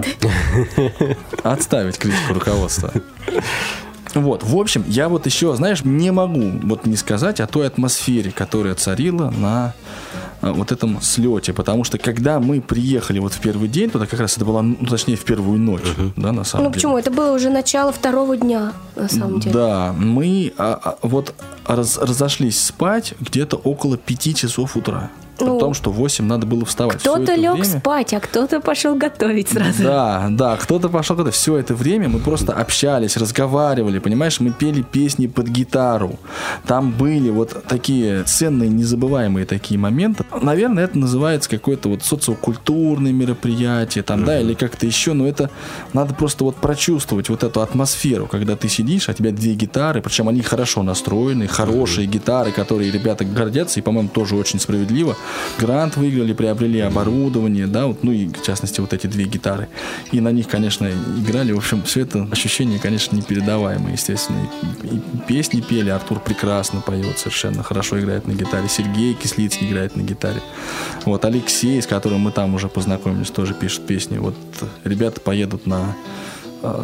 Отставить 1.44 1.98
критику 1.98 2.34
руководства. 2.34 2.92
Вот, 4.14 4.44
в 4.44 4.58
общем, 4.58 4.84
я 4.88 5.08
вот 5.10 5.26
еще, 5.26 5.56
знаешь, 5.56 5.84
не 5.84 6.12
могу 6.12 6.52
вот 6.64 6.86
не 6.86 6.96
сказать 6.98 7.40
о 7.40 7.48
той 7.48 7.68
атмосфере, 7.68 8.32
которая 8.32 8.76
царила 8.76 9.30
на 9.30 9.74
а, 10.42 10.52
вот 10.54 10.72
этом 10.72 11.02
слете, 11.02 11.54
потому 11.54 11.84
что 11.84 11.98
когда 11.98 12.40
мы 12.40 12.62
приехали 12.62 13.20
вот 13.20 13.34
в 13.34 13.40
первый 13.40 13.70
день, 13.70 13.90
туда 13.90 14.06
как 14.08 14.20
раз 14.20 14.36
это 14.36 14.44
была, 14.46 14.62
ну, 14.62 14.76
точнее, 14.90 15.16
в 15.16 15.24
первую 15.24 15.60
ночь, 15.60 15.84
да, 16.18 16.32
на 16.32 16.44
самом 16.44 16.66
Ну 16.66 16.70
деле. 16.72 16.74
почему? 16.74 16.98
Это 16.98 17.12
было 17.12 17.32
уже 17.34 17.50
начало 17.50 17.92
второго 17.94 18.36
дня, 18.36 18.74
на 18.96 19.08
самом 19.08 19.40
деле. 19.40 19.54
Да, 19.54 19.94
мы 19.98 20.52
а, 20.58 20.80
а, 20.84 20.98
вот 21.08 21.34
раз- 21.66 21.98
разошлись 21.98 22.62
спать 22.62 23.14
где-то 23.20 23.56
около 23.58 23.98
пяти 23.98 24.36
часов 24.36 24.76
утра. 24.76 25.10
При 25.46 25.50
Ну, 25.50 25.60
том, 25.60 25.74
что 25.74 25.92
в 25.92 25.96
8 25.96 26.26
надо 26.26 26.46
было 26.46 26.66
вставать. 26.66 26.98
Кто-то 27.00 27.36
лег 27.36 27.54
время- 27.54 27.66
спать, 27.66 28.14
а 28.14 28.20
кто-то 28.20 28.60
пошел 28.62 28.96
готовить 28.96 29.50
сразу. 29.50 29.84
Да, 29.84 30.28
да, 30.30 30.58
кто-то 30.58 30.90
пошел, 30.90 31.16
когда 31.16 31.32
все 31.32 31.58
это 31.58 31.74
время 31.76 32.10
мы 32.10 32.20
просто 32.20 32.54
общались, 32.54 33.18
разговаривали, 33.18 34.00
понимаешь, 34.00 34.40
мы 34.40 34.52
пели 34.52 34.82
песни 34.82 35.28
под 35.28 35.48
гитару. 35.48 36.20
Там 36.68 36.92
были 36.92 37.30
вот 37.30 37.64
такие 37.68 38.24
ценные, 38.24 38.70
незабываемые 38.70 39.46
такие 39.46 39.80
моменты. 39.80 40.24
Наверное, 40.42 40.86
это 40.86 40.98
называется 40.98 41.50
какое-то 41.50 41.90
вот 41.90 42.04
социокультурное 42.04 43.12
мероприятие, 43.12 44.04
там, 44.04 44.26
да, 44.26 44.40
или 44.40 44.54
как-то 44.54 44.86
еще, 44.86 45.14
но 45.14 45.28
это 45.28 45.50
надо 45.94 46.14
просто 46.14 46.44
вот 46.44 46.56
прочувствовать 46.58 47.30
вот 47.30 47.44
эту 47.44 47.62
атмосферу, 47.62 48.28
когда 48.28 48.56
ты 48.56 48.70
сидишь, 48.70 49.10
а 49.10 49.12
у 49.12 49.16
тебя 49.16 49.32
две 49.32 49.54
гитары, 49.54 50.02
причем 50.02 50.28
они 50.30 50.42
хорошо 50.42 50.84
настроены, 50.84 51.48
хорошие 51.48 52.08
гитары, 52.08 52.52
которые 52.52 52.92
ребята 52.92 53.26
гордятся, 53.26 53.80
и, 53.80 53.84
по-моему, 53.84 54.10
тоже 54.10 54.36
очень 54.36 54.60
справедливо. 54.60 55.16
Грант 55.60 55.98
выиграли, 55.98 56.34
приобрели 56.34 56.80
оборудование, 56.80 57.68
да, 57.68 57.86
вот, 57.86 58.04
ну 58.04 58.12
и, 58.12 58.28
в 58.28 58.42
частности, 58.44 58.82
вот 58.82 58.94
эти 58.94 59.08
две 59.08 59.26
гитары. 59.26 59.68
И 60.12 60.20
на 60.22 60.32
них, 60.32 60.48
конечно, 60.48 60.90
играли. 61.18 61.52
В 61.52 61.58
общем, 61.58 61.84
все 61.84 62.02
это 62.02 62.28
ощущение, 62.32 62.80
конечно, 62.80 63.16
непередаваемое, 63.16 63.94
естественно. 63.94 64.38
И, 64.84 64.88
и 64.88 65.02
песни 65.28 65.62
пели, 65.62 65.90
Артур 65.90 66.20
прекрасно 66.20 66.82
поет, 66.82 67.20
совершенно 67.20 67.64
хорошо 67.64 68.00
играет 68.00 68.28
на 68.28 68.32
гитаре. 68.32 68.68
Сергей 68.70 69.14
Кислицкий 69.14 69.68
играет 69.70 69.96
на 69.96 70.02
гитаре. 70.02 70.42
Вот 71.06 71.26
Алексей, 71.26 71.82
с 71.82 71.88
которым 71.88 72.22
мы 72.22 72.32
там 72.32 72.54
уже 72.56 72.68
познакомились, 72.68 73.30
тоже 73.30 73.54
пишет 73.54 73.86
песни. 73.86 74.18
Вот 74.18 74.36
ребята 74.84 75.22
поедут 75.22 75.68
на 75.68 75.96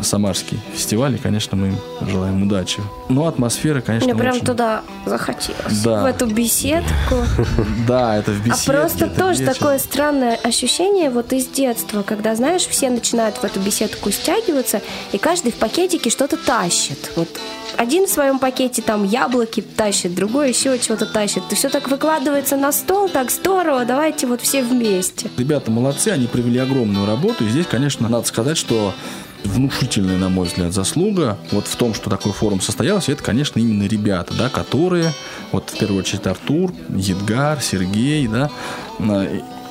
Самарский 0.01 0.59
фестиваль, 0.73 1.15
и, 1.15 1.17
конечно, 1.17 1.55
мы 1.55 1.67
им 1.67 1.77
желаем 2.01 2.41
удачи. 2.43 2.81
Но 3.09 3.27
атмосфера, 3.27 3.81
конечно, 3.81 4.11
Мне 4.11 4.19
прям 4.19 4.35
очень- 4.35 4.45
туда 4.45 4.81
захотелось. 5.05 5.81
Да. 5.83 6.03
В 6.03 6.05
эту 6.05 6.25
беседку. 6.27 7.15
Да, 7.87 8.17
это 8.17 8.31
в 8.31 8.41
А 8.41 8.43
беседке. 8.43 8.71
просто 8.71 9.05
это 9.05 9.19
тоже 9.19 9.43
такое 9.43 9.79
странное 9.79 10.35
ощущение 10.43 11.09
вот 11.09 11.31
из 11.31 11.45
детства, 11.47 12.01
когда, 12.03 12.35
знаешь, 12.35 12.63
все 12.67 12.89
начинают 12.89 13.37
в 13.37 13.43
эту 13.43 13.59
беседку 13.59 14.11
стягиваться, 14.11 14.81
и 15.13 15.17
каждый 15.17 15.51
в 15.51 15.55
пакетике 15.55 16.09
что-то 16.09 16.35
тащит. 16.37 17.11
Вот 17.15 17.29
один 17.77 18.07
в 18.07 18.09
своем 18.09 18.39
пакете 18.39 18.81
там 18.81 19.03
яблоки 19.05 19.61
тащит, 19.61 20.15
другой 20.15 20.49
еще 20.49 20.77
чего-то 20.79 21.05
тащит. 21.05 21.43
И 21.51 21.55
все 21.55 21.69
так 21.69 21.87
выкладывается 21.89 22.57
на 22.57 22.71
стол, 22.71 23.07
так 23.09 23.31
здорово, 23.31 23.85
давайте 23.85 24.27
вот 24.27 24.41
все 24.41 24.63
вместе. 24.63 25.29
Ребята 25.37 25.71
молодцы, 25.71 26.09
они 26.09 26.27
провели 26.27 26.57
огромную 26.59 27.05
работу. 27.05 27.45
И 27.45 27.49
здесь, 27.49 27.67
конечно, 27.67 28.09
надо 28.09 28.27
сказать, 28.27 28.57
что 28.57 28.93
внушительная, 29.43 30.17
на 30.17 30.29
мой 30.29 30.47
взгляд, 30.47 30.73
заслуга 30.73 31.37
вот 31.51 31.67
в 31.67 31.75
том, 31.75 31.93
что 31.93 32.09
такой 32.09 32.31
форум 32.31 32.61
состоялся, 32.61 33.11
это, 33.11 33.23
конечно, 33.23 33.59
именно 33.59 33.87
ребята, 33.87 34.33
да, 34.33 34.49
которые, 34.49 35.13
вот 35.51 35.69
в 35.69 35.77
первую 35.77 35.99
очередь 35.99 36.27
Артур, 36.27 36.73
Едгар, 36.89 37.61
Сергей, 37.61 38.27
да, 38.27 38.49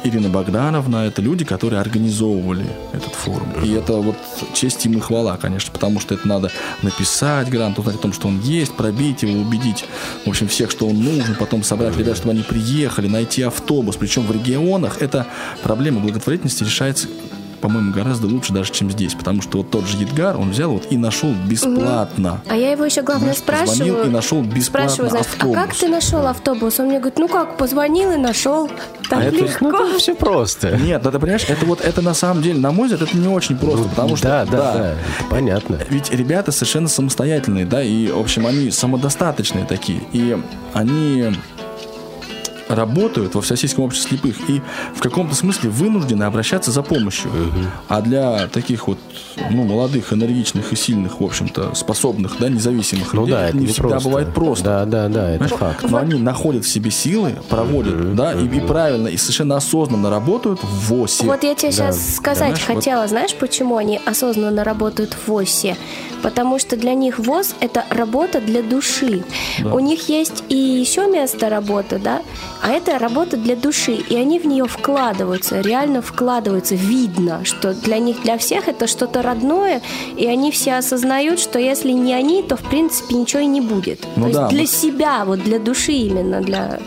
Ирина 0.04 0.28
Богдановна, 0.28 1.06
это 1.06 1.20
люди, 1.20 1.44
которые 1.44 1.80
организовывали 1.80 2.66
этот 2.92 3.12
форум. 3.14 3.48
И 3.64 3.72
это 3.72 3.94
вот 3.94 4.16
честь 4.54 4.86
им 4.86 4.98
и 4.98 5.00
хвала, 5.00 5.36
конечно, 5.36 5.72
потому 5.72 5.98
что 5.98 6.14
это 6.14 6.28
надо 6.28 6.52
написать 6.82 7.48
грант, 7.48 7.78
узнать 7.78 7.96
о 7.96 7.98
том, 7.98 8.12
что 8.12 8.28
он 8.28 8.40
есть, 8.40 8.72
пробить 8.74 9.22
его, 9.22 9.40
убедить, 9.40 9.84
в 10.24 10.28
общем, 10.28 10.46
всех, 10.46 10.70
что 10.70 10.86
он 10.86 11.02
нужен, 11.02 11.34
потом 11.34 11.64
собрать 11.64 11.96
ребят, 11.96 12.16
чтобы 12.16 12.32
они 12.32 12.42
приехали, 12.42 13.08
найти 13.08 13.42
автобус. 13.42 13.96
Причем 13.96 14.26
в 14.26 14.30
регионах 14.30 15.02
эта 15.02 15.26
проблема 15.64 16.00
благотворительности 16.00 16.62
решается 16.62 17.08
по-моему, 17.60 17.92
гораздо 17.92 18.26
лучше 18.26 18.52
даже, 18.52 18.72
чем 18.72 18.90
здесь. 18.90 19.14
Потому 19.14 19.42
что 19.42 19.58
вот 19.58 19.70
тот 19.70 19.86
же 19.86 19.96
Едгар, 19.98 20.36
он 20.38 20.50
взял 20.50 20.70
вот 20.70 20.86
и 20.90 20.96
нашел 20.96 21.32
бесплатно. 21.46 22.40
А 22.48 22.56
я 22.56 22.72
его 22.72 22.84
еще, 22.84 23.02
главное, 23.02 23.34
Знаешь, 23.34 23.42
позвонил 23.66 23.94
спрашиваю. 23.94 24.10
и 24.10 24.14
нашел 24.14 24.42
бесплатно 24.42 24.62
спрашиваю, 24.90 25.10
значит, 25.10 25.26
автобус. 25.32 25.56
а 25.56 25.60
как 25.66 25.74
ты 25.74 25.88
нашел 25.88 26.26
автобус? 26.26 26.80
Он 26.80 26.86
мне 26.86 26.98
говорит, 26.98 27.18
ну 27.18 27.28
как, 27.28 27.56
позвонил 27.56 28.12
и 28.12 28.16
нашел. 28.16 28.68
Так 29.08 29.20
А 29.20 29.22
это, 29.24 29.36
легко. 29.36 29.68
ну, 29.70 29.88
это 29.88 29.98
все 29.98 30.14
просто. 30.14 30.76
Нет, 30.76 31.02
ну 31.04 31.10
ты 31.10 31.18
понимаешь, 31.18 31.44
это 31.48 31.64
вот 31.66 31.80
это 31.80 32.02
на 32.02 32.14
самом 32.14 32.42
деле, 32.42 32.58
на 32.60 32.72
мой 32.72 32.88
взгляд, 32.88 33.08
это 33.08 33.16
не 33.16 33.28
очень 33.28 33.56
просто, 33.56 33.88
потому 33.88 34.16
что 34.16 34.26
да, 34.28 34.44
да, 34.46 34.72
да, 34.72 34.90
это 34.92 34.98
понятно. 35.30 35.78
Ведь 35.88 36.10
ребята 36.10 36.50
совершенно 36.52 36.88
самостоятельные, 36.88 37.64
да, 37.66 37.82
и, 37.82 38.08
в 38.08 38.18
общем, 38.18 38.46
они 38.46 38.70
самодостаточные 38.70 39.64
такие, 39.64 40.00
и 40.12 40.36
они 40.72 41.32
работают 42.68 43.34
во 43.34 43.40
Всероссийском 43.42 43.84
обществе 43.84 44.18
слепых 44.18 44.36
и 44.50 44.60
в 44.94 45.00
каком-то 45.00 45.34
смысле 45.34 45.70
вынуждены 45.70 46.24
обращаться 46.24 46.70
за 46.72 46.82
помощью. 46.82 47.30
А 47.88 48.00
для 48.00 48.48
таких 48.48 48.88
вот 48.88 48.98
ну, 49.50 49.64
молодых, 49.64 50.12
энергичных 50.12 50.72
и 50.72 50.76
сильных, 50.76 51.20
в 51.20 51.24
общем-то, 51.24 51.74
способных, 51.74 52.36
да, 52.38 52.48
независимых 52.48 53.12
Ну 53.12 53.20
людей, 53.22 53.34
да, 53.34 53.48
это 53.48 53.56
не 53.56 53.66
не 53.66 53.72
всегда 53.72 53.88
просто. 53.90 54.08
бывает 54.08 54.34
просто. 54.34 54.64
Да, 54.64 54.84
да, 54.84 55.08
да, 55.08 55.30
это 55.30 55.44
Понимаешь? 55.44 55.60
факт. 55.78 55.90
Но 55.90 55.98
они 55.98 56.14
находят 56.14 56.64
в 56.64 56.68
себе 56.68 56.90
силы, 56.90 57.36
проводят, 57.48 58.14
да, 58.14 58.32
и, 58.32 58.46
и 58.46 58.60
правильно, 58.60 59.08
и 59.08 59.16
совершенно 59.16 59.56
осознанно 59.56 60.10
работают 60.10 60.60
в 60.62 60.88
ВОСе. 60.88 61.24
Вот 61.24 61.42
я 61.44 61.54
тебе 61.54 61.70
Да, 61.70 61.92
сейчас 61.92 62.14
сказать 62.16 62.38
понимаешь, 62.54 62.64
вот- 62.68 62.76
хотела, 62.76 63.06
знаешь, 63.08 63.34
почему 63.34 63.76
они 63.76 64.00
осознанно 64.04 64.64
работают 64.64 65.14
в 65.14 65.28
ВОЗе? 65.28 65.76
Потому 66.26 66.58
что 66.58 66.76
для 66.76 66.94
них 66.94 67.20
ВОЗ– 67.20 67.54
это 67.60 67.84
работа 67.88 68.40
для 68.40 68.60
души. 68.60 69.22
У 69.64 69.78
них 69.78 70.08
есть 70.08 70.42
и 70.48 70.56
еще 70.56 71.06
место 71.06 71.48
работы, 71.48 72.00
да, 72.02 72.20
а 72.62 72.72
это 72.72 72.98
работа 72.98 73.36
для 73.36 73.54
души, 73.54 73.92
и 73.92 74.16
они 74.16 74.40
в 74.40 74.44
нее 74.44 74.64
вкладываются, 74.64 75.60
реально 75.60 76.02
вкладываются. 76.02 76.74
Видно, 76.74 77.44
что 77.44 77.74
для 77.74 77.98
них, 77.98 78.22
для 78.22 78.38
всех 78.38 78.66
это 78.66 78.88
что-то 78.88 79.22
родное, 79.22 79.82
и 80.16 80.26
они 80.26 80.50
все 80.50 80.74
осознают, 80.78 81.38
что 81.38 81.60
если 81.60 81.92
не 81.92 82.12
они, 82.12 82.42
то 82.42 82.56
в 82.56 82.62
принципе 82.62 83.14
ничего 83.14 83.42
и 83.42 83.46
не 83.46 83.60
будет. 83.60 84.04
Ну 84.16 84.26
то 84.26 84.32
да, 84.32 84.40
есть 84.40 84.50
для 84.50 84.62
мы- 84.62 84.66
себя, 84.66 85.24
вот 85.24 85.44
для 85.44 85.60
души 85.60 85.92
именно, 85.92 86.40
для 86.40 86.80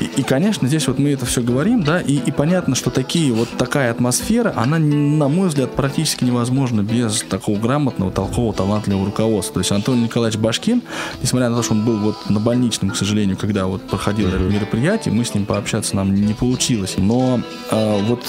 И, 0.00 0.04
и, 0.04 0.22
конечно, 0.22 0.68
здесь 0.68 0.86
вот 0.88 0.98
мы 0.98 1.10
это 1.10 1.26
все 1.26 1.42
говорим, 1.42 1.82
да, 1.82 2.00
и, 2.00 2.16
и 2.16 2.30
понятно, 2.30 2.74
что 2.74 2.90
такие 2.90 3.32
вот 3.32 3.48
такая 3.56 3.90
атмосфера, 3.90 4.52
она, 4.56 4.78
на 4.78 5.28
мой 5.28 5.48
взгляд, 5.48 5.72
практически 5.74 6.24
невозможна 6.24 6.82
без 6.82 7.22
такого 7.22 7.58
грамотного, 7.58 8.10
толкового, 8.10 8.52
талантливого 8.54 9.06
руководства. 9.06 9.54
То 9.54 9.60
есть 9.60 9.72
Антоний 9.72 10.04
Николаевич 10.04 10.38
Башкин, 10.38 10.82
несмотря 11.22 11.48
на 11.48 11.56
то, 11.56 11.62
что 11.62 11.74
он 11.74 11.84
был 11.84 11.98
вот 11.98 12.30
на 12.30 12.40
больничном, 12.40 12.90
к 12.90 12.96
сожалению, 12.96 13.36
когда 13.36 13.66
вот 13.66 13.82
проходило 13.82 14.28
это 14.28 14.38
мероприятие, 14.38 15.14
мы 15.14 15.24
с 15.24 15.34
ним 15.34 15.46
пообщаться 15.46 15.96
нам 15.96 16.14
не 16.14 16.34
получилось. 16.34 16.94
Но 16.98 17.40
э, 17.70 18.02
вот 18.06 18.24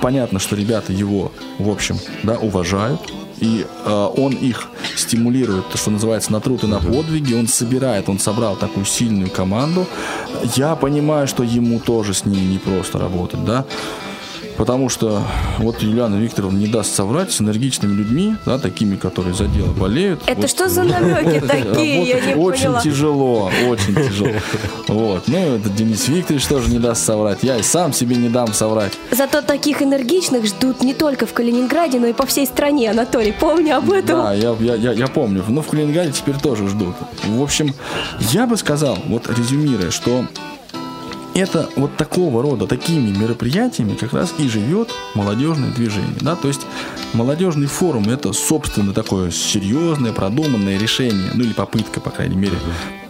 понятно, 0.00 0.38
что 0.38 0.56
ребята 0.56 0.92
его, 0.92 1.32
в 1.58 1.68
общем, 1.68 1.98
да, 2.22 2.38
уважают, 2.38 3.00
и 3.40 3.64
э, 3.84 4.08
он 4.16 4.32
их 4.32 4.68
стимулирует, 5.08 5.68
то, 5.70 5.78
что 5.78 5.90
называется, 5.90 6.32
на 6.32 6.40
труд 6.40 6.64
и 6.64 6.66
на 6.66 6.78
подвиги, 6.78 7.34
он 7.34 7.48
собирает, 7.48 8.08
он 8.08 8.18
собрал 8.18 8.56
такую 8.56 8.84
сильную 8.84 9.30
команду. 9.30 9.86
Я 10.56 10.76
понимаю, 10.76 11.26
что 11.26 11.42
ему 11.42 11.80
тоже 11.80 12.12
с 12.12 12.26
ними 12.26 12.52
не 12.52 12.58
просто 12.58 12.98
работать, 12.98 13.44
да, 13.44 13.64
Потому 14.58 14.88
что 14.88 15.22
вот 15.58 15.80
Юлиана 15.82 16.16
Викторовна 16.16 16.58
не 16.58 16.66
даст 16.66 16.92
соврать 16.92 17.30
с 17.30 17.40
энергичными 17.40 17.94
людьми, 17.94 18.34
да, 18.44 18.58
такими, 18.58 18.96
которые 18.96 19.32
за 19.32 19.46
дело 19.46 19.72
болеют. 19.72 20.20
Это 20.26 20.40
вот, 20.42 20.50
что 20.50 20.68
за 20.68 20.82
намеки 20.84 21.40
такие? 21.46 22.02
Я 22.02 22.20
не 22.20 22.34
Очень 22.34 22.64
поняла. 22.64 22.80
тяжело, 22.80 23.50
очень 23.68 23.94
тяжело. 23.94 24.32
Вот. 24.88 25.28
Ну, 25.28 25.38
это 25.38 25.70
Денис 25.70 26.08
Викторович 26.08 26.46
тоже 26.46 26.70
не 26.70 26.80
даст 26.80 27.04
соврать. 27.04 27.38
Я 27.42 27.56
и 27.56 27.62
сам 27.62 27.92
себе 27.92 28.16
не 28.16 28.28
дам 28.28 28.52
соврать. 28.52 28.92
Зато 29.12 29.42
таких 29.42 29.80
энергичных 29.80 30.44
ждут 30.46 30.82
не 30.82 30.92
только 30.92 31.26
в 31.26 31.32
Калининграде, 31.32 32.00
но 32.00 32.08
и 32.08 32.12
по 32.12 32.26
всей 32.26 32.46
стране, 32.46 32.90
Анатолий. 32.90 33.32
Помни 33.32 33.70
об 33.70 33.92
этом. 33.92 34.18
Да, 34.18 34.34
я, 34.34 34.56
я, 34.58 34.74
я, 34.74 34.92
я 34.92 35.06
помню. 35.06 35.44
Но 35.46 35.62
в 35.62 35.68
Калининграде 35.68 36.10
теперь 36.10 36.34
тоже 36.36 36.66
ждут. 36.66 36.96
В 37.24 37.40
общем, 37.40 37.74
я 38.32 38.48
бы 38.48 38.56
сказал, 38.56 38.98
вот 39.06 39.28
резюмируя, 39.30 39.92
что 39.92 40.24
это 41.38 41.68
вот 41.76 41.96
такого 41.96 42.42
рода, 42.42 42.66
такими 42.66 43.16
мероприятиями 43.16 43.94
как 43.94 44.12
раз 44.12 44.34
и 44.38 44.48
живет 44.48 44.90
молодежное 45.14 45.70
движение. 45.70 46.18
Да? 46.20 46.36
То 46.36 46.48
есть 46.48 46.62
молодежный 47.12 47.66
форум 47.66 48.08
это, 48.08 48.32
собственно, 48.32 48.92
такое 48.92 49.30
серьезное, 49.30 50.12
продуманное 50.12 50.78
решение, 50.78 51.30
ну 51.34 51.44
или 51.44 51.52
попытка, 51.52 52.00
по 52.00 52.10
крайней 52.10 52.36
мере, 52.36 52.56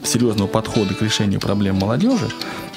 серьезного 0.04 0.48
подхода 0.48 0.94
к 0.94 1.02
решению 1.02 1.40
проблем 1.40 1.76
молодежи. 1.76 2.28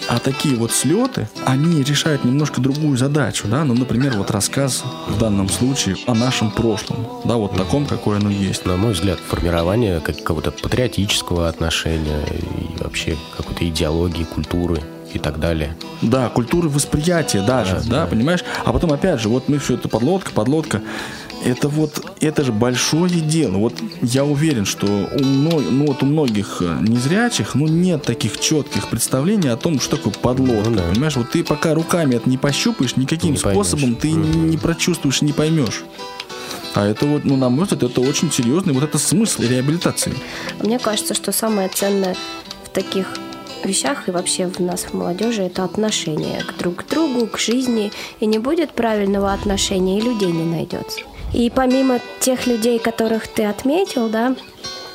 А 0.09 0.19
такие 0.19 0.55
вот 0.55 0.71
слеты, 0.71 1.29
они 1.45 1.83
решают 1.83 2.25
немножко 2.25 2.59
другую 2.59 2.97
задачу, 2.97 3.47
да, 3.47 3.63
ну, 3.63 3.75
например, 3.75 4.17
вот 4.17 4.31
рассказ 4.31 4.83
в 5.07 5.19
данном 5.19 5.47
случае 5.47 5.95
о 6.07 6.15
нашем 6.15 6.51
прошлом, 6.51 7.05
да, 7.23 7.35
вот 7.35 7.55
таком, 7.55 7.85
какое 7.85 8.17
оно 8.17 8.29
есть. 8.29 8.65
На 8.65 8.77
мой 8.77 8.93
взгляд, 8.93 9.19
формирование 9.19 9.99
какого-то 9.99 10.51
патриотического 10.51 11.47
отношения 11.47 12.25
и 12.25 12.83
вообще 12.83 13.15
какой-то 13.37 13.67
идеологии, 13.67 14.23
культуры 14.23 14.81
и 15.13 15.19
так 15.19 15.39
далее. 15.39 15.75
Да, 16.01 16.29
культуры 16.29 16.69
восприятия 16.69 17.41
даже, 17.41 17.75
да, 17.75 17.81
да, 17.81 17.89
да, 17.89 18.05
понимаешь? 18.07 18.43
А 18.65 18.73
потом 18.73 18.91
опять 18.93 19.19
же, 19.19 19.29
вот 19.29 19.49
мы 19.49 19.59
все 19.59 19.75
это 19.75 19.89
подлодка, 19.89 20.31
подлодка. 20.31 20.81
Это 21.43 21.69
вот, 21.69 22.05
это 22.21 22.43
же 22.43 22.51
большое 22.51 23.19
дело. 23.19 23.57
Вот 23.57 23.73
я 24.03 24.23
уверен, 24.23 24.65
что 24.65 24.85
у, 24.85 25.23
мно- 25.23 25.59
ну, 25.59 25.87
вот 25.87 26.03
у 26.03 26.05
многих 26.05 26.61
незрячих, 26.61 27.55
ну, 27.55 27.67
нет 27.67 28.03
таких 28.03 28.39
четких 28.39 28.89
представлений 28.89 29.49
о 29.49 29.57
том, 29.57 29.79
что 29.79 29.97
такое 29.97 30.13
подлодка. 30.13 30.69
Ну, 30.69 30.75
да. 30.75 30.83
Понимаешь, 30.91 31.15
вот 31.15 31.31
ты 31.31 31.43
пока 31.43 31.73
руками 31.73 32.15
это 32.15 32.29
не 32.29 32.37
пощупаешь, 32.37 32.95
никаким 32.95 33.31
не 33.31 33.37
способом 33.37 33.95
ты 33.95 34.09
mm-hmm. 34.09 34.49
не 34.49 34.57
прочувствуешь, 34.57 35.23
не 35.23 35.33
поймешь. 35.33 35.83
А 36.75 36.85
это 36.85 37.05
вот, 37.05 37.25
ну, 37.25 37.35
на 37.35 37.49
мой 37.49 37.65
взгляд, 37.65 37.83
это 37.83 38.01
очень 38.01 38.31
серьезный 38.31 38.73
вот 38.73 38.83
это 38.83 38.97
смысл 38.97 39.41
реабилитации. 39.41 40.13
Мне 40.61 40.79
кажется, 40.79 41.13
что 41.15 41.31
самое 41.31 41.69
ценное 41.69 42.15
в 42.63 42.69
таких 42.69 43.07
вещах 43.65 44.07
и 44.07 44.11
вообще 44.11 44.47
в 44.47 44.59
нас, 44.59 44.83
в 44.83 44.93
молодежи, 44.93 45.43
это 45.43 45.63
отношение 45.63 46.41
к 46.43 46.57
друг 46.57 46.77
к 46.77 46.89
другу, 46.89 47.27
к 47.27 47.37
жизни. 47.37 47.91
И 48.19 48.25
не 48.25 48.39
будет 48.39 48.71
правильного 48.71 49.33
отношения, 49.33 49.99
и 49.99 50.01
людей 50.01 50.31
не 50.31 50.45
найдется. 50.45 51.01
И 51.33 51.49
помимо 51.49 51.99
тех 52.19 52.47
людей, 52.47 52.79
которых 52.79 53.27
ты 53.27 53.45
отметил, 53.45 54.09
да, 54.09 54.35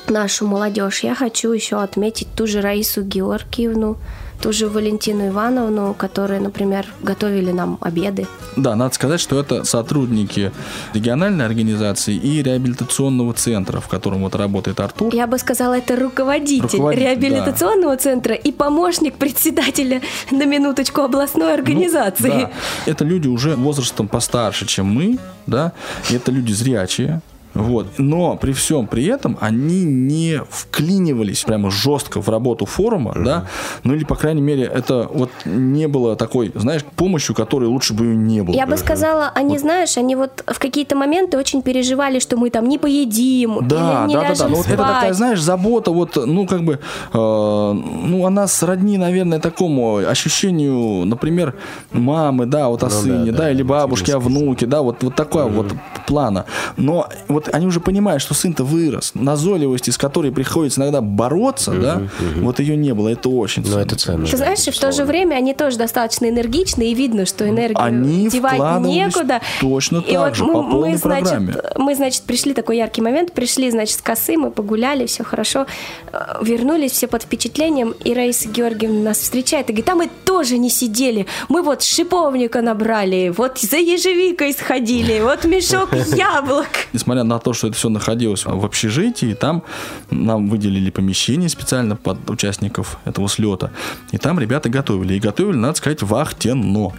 нашу 0.09 0.47
молодежь, 0.47 1.01
я 1.01 1.15
хочу 1.15 1.53
еще 1.53 1.83
отметить 1.83 2.29
ту 2.37 2.47
же 2.47 2.61
Раису 2.61 3.03
Георгиевну, 3.03 3.97
ту 4.41 4.53
же 4.53 4.69
Валентину 4.69 5.29
Ивановну, 5.29 5.95
которые, 5.95 6.41
например, 6.41 6.87
готовили 7.03 7.53
нам 7.53 7.79
обеды. 7.81 8.27
Да, 8.57 8.75
надо 8.75 8.95
сказать, 8.95 9.21
что 9.21 9.41
это 9.41 9.65
сотрудники 9.65 10.53
региональной 10.95 11.45
организации 11.45 12.15
и 12.15 12.43
реабилитационного 12.43 13.33
центра, 13.35 13.81
в 13.81 13.89
котором 13.89 14.23
вот 14.23 14.35
работает 14.35 14.81
Артур. 14.81 15.15
Я 15.15 15.27
бы 15.27 15.39
сказала, 15.39 15.79
это 15.79 15.97
руководитель, 15.97 16.63
руководитель 16.63 17.05
реабилитационного 17.05 17.97
да. 17.97 18.03
центра 18.03 18.35
и 18.35 18.53
помощник 18.53 19.15
председателя 19.15 20.01
на 20.31 20.45
минуточку 20.45 21.03
областной 21.03 21.55
организации. 21.55 22.29
Ну, 22.29 22.41
да. 22.41 22.51
Это 22.87 23.05
люди 23.05 23.29
уже 23.29 23.57
возрастом 23.57 24.09
постарше, 24.09 24.67
чем 24.67 24.87
мы, 24.87 25.19
да, 25.47 25.73
и 26.11 26.15
это 26.15 26.31
люди 26.31 26.53
зрячие, 26.53 27.21
вот. 27.57 27.87
Но 27.99 28.37
при 28.37 28.53
всем 28.53 28.87
при 28.87 29.07
этом 29.07 29.37
они 29.41 29.85
не 29.85 30.41
вклинивались 30.49 31.45
прямо 31.45 31.71
жестко 31.71 32.21
в 32.21 32.29
работу 32.29 32.67
форума, 32.67 33.13
uh-huh. 33.13 33.25
да, 33.25 33.47
ну 33.85 33.95
или, 33.95 34.05
по 34.05 34.15
крайней 34.15 34.43
мере, 34.43 34.65
это 34.65 35.09
вот 35.13 35.31
не 35.45 35.89
было 35.89 36.17
такой, 36.17 36.53
знаешь, 36.55 36.85
помощью, 36.85 37.35
которой 37.35 37.67
лучше 37.67 37.95
бы 37.95 38.05
не 38.05 38.43
было. 38.43 38.55
Я 38.55 38.67
бы 38.67 38.77
сказала, 38.77 39.33
они, 39.35 39.53
вот. 39.53 39.61
знаешь, 39.61 39.97
они 39.97 40.17
вот 40.17 40.45
в 40.47 40.59
какие-то 40.59 40.97
моменты 40.97 41.39
очень 41.39 41.63
переживали, 41.63 42.19
что 42.19 42.37
мы 42.37 42.51
там 42.51 42.69
не 42.69 42.79
поедим, 42.79 43.67
да, 43.67 44.05
или 44.05 44.09
не 44.09 44.15
да, 44.15 44.23
ляжем 44.23 44.37
да, 44.37 44.45
да. 44.45 44.49
Ну, 44.49 44.57
вот 44.57 44.67
это 44.67 44.77
такая, 44.77 45.13
знаешь, 45.15 45.41
забота, 45.41 45.91
вот, 45.91 46.17
ну, 46.17 46.47
как 46.47 46.63
бы, 46.63 46.75
э, 46.75 46.79
ну, 47.13 48.27
она 48.27 48.47
сродни, 48.47 48.99
наверное, 48.99 49.41
такому 49.41 49.97
ощущению, 49.97 51.07
например, 51.07 51.55
мамы, 51.93 52.47
да, 52.47 52.69
вот 52.69 52.83
о 52.83 52.87
ну, 52.87 52.91
сыне, 52.91 53.33
да, 53.33 53.39
да, 53.39 53.39
да, 53.45 53.51
или 53.51 53.63
бабушки 53.63 54.11
о 54.11 54.19
внуке, 54.19 54.67
да, 54.67 54.83
вот, 54.83 55.03
вот 55.03 55.15
такое 55.15 55.45
uh-huh. 55.45 55.53
вот 55.53 55.73
плана. 56.07 56.47
Но 56.77 57.09
вот 57.29 57.46
они 57.53 57.67
уже 57.67 57.81
понимают, 57.81 58.23
что 58.23 58.35
сын-то 58.35 58.65
вырос. 58.65 59.13
Назойливости, 59.15 59.91
с 59.91 59.99
которой 59.99 60.33
приходится 60.33 60.81
иногда 60.81 61.01
бороться, 61.01 61.73
угу, 61.73 61.81
да, 61.81 61.97
угу. 61.97 62.47
вот 62.47 62.59
ее 62.61 62.77
не 62.77 62.95
было. 62.95 63.09
Это 63.09 63.29
очень 63.29 63.65
Но 63.69 63.81
это 63.81 63.97
ценно. 63.97 64.27
Ты 64.27 64.37
знаешь, 64.37 64.61
в 64.65 64.79
то 64.79 64.93
же 64.93 65.05
время 65.05 65.37
они 65.37 65.55
тоже 65.55 65.79
достаточно 65.79 66.29
энергичны, 66.29 66.91
и 66.91 66.95
видно, 66.95 67.27
что 67.27 67.49
энергию 67.49 67.83
они 67.83 68.29
девать 68.29 68.61
некуда. 68.81 69.41
Точно 69.61 69.99
и 69.99 70.13
так 70.13 70.29
вот 70.29 70.37
же, 70.37 70.45
мы, 70.45 70.53
по 70.53 70.63
полной 70.63 70.91
мы, 70.93 70.97
значит, 70.99 71.25
программе. 71.25 71.55
Мы, 71.77 71.95
значит, 71.95 72.23
пришли, 72.23 72.55
такой 72.55 72.77
яркий 72.77 73.03
момент, 73.03 73.33
пришли, 73.33 73.71
значит, 73.71 73.99
с 73.99 74.03
косы, 74.03 74.37
мы 74.37 74.51
погуляли, 74.51 75.07
все 75.07 75.25
хорошо, 75.25 75.67
э, 76.13 76.19
вернулись 76.43 76.93
все 76.93 77.07
под 77.07 77.23
впечатлением, 77.23 77.95
и 78.05 78.15
Раиса 78.15 78.49
Георгиевна 78.49 79.11
нас 79.11 79.19
встречает 79.19 79.71
и 79.71 79.73
говорит, 79.73 79.89
а 79.89 79.95
мы 79.95 80.11
тоже 80.25 80.59
не 80.59 80.71
сидели, 80.71 81.27
мы 81.49 81.63
вот 81.63 81.83
шиповника 81.83 82.63
набрали, 82.63 83.33
вот 83.37 83.59
за 83.59 83.77
ежевикой 83.77 84.53
сходили, 84.53 85.21
вот 85.21 85.45
мешок 85.45 85.93
яблок. 86.17 86.67
Несмотря 86.93 87.25
на 87.25 87.36
то, 87.39 87.53
что 87.53 87.69
это 87.69 87.77
все 87.77 87.89
находилось 87.89 88.45
в 88.45 88.65
общежитии, 88.65 89.35
там 89.35 89.63
нам 90.11 90.49
выделили 90.49 90.91
помещение 90.91 91.49
специально 91.49 91.97
под 91.97 92.29
участников 92.31 92.99
этого 93.05 93.29
слета, 93.29 93.71
и 94.13 94.19
там 94.19 94.39
ребята 94.39 94.69
готовили. 94.69 95.15
И 95.15 95.21
готовили, 95.21 95.57
надо 95.57 95.77
сказать, 95.77 96.03
вахтенно 96.03 96.93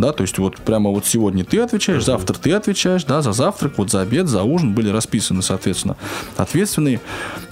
да, 0.00 0.12
то 0.12 0.22
есть 0.22 0.38
вот 0.38 0.56
прямо 0.56 0.90
вот 0.90 1.04
сегодня 1.04 1.44
ты 1.44 1.60
отвечаешь, 1.60 2.04
завтра 2.04 2.34
ты 2.34 2.52
отвечаешь, 2.52 3.04
да, 3.04 3.20
за 3.20 3.32
завтрак, 3.32 3.74
вот 3.76 3.90
за 3.90 4.00
обед, 4.00 4.28
за 4.28 4.42
ужин 4.42 4.72
были 4.74 4.88
расписаны, 4.88 5.42
соответственно, 5.42 5.96
ответственные. 6.38 7.00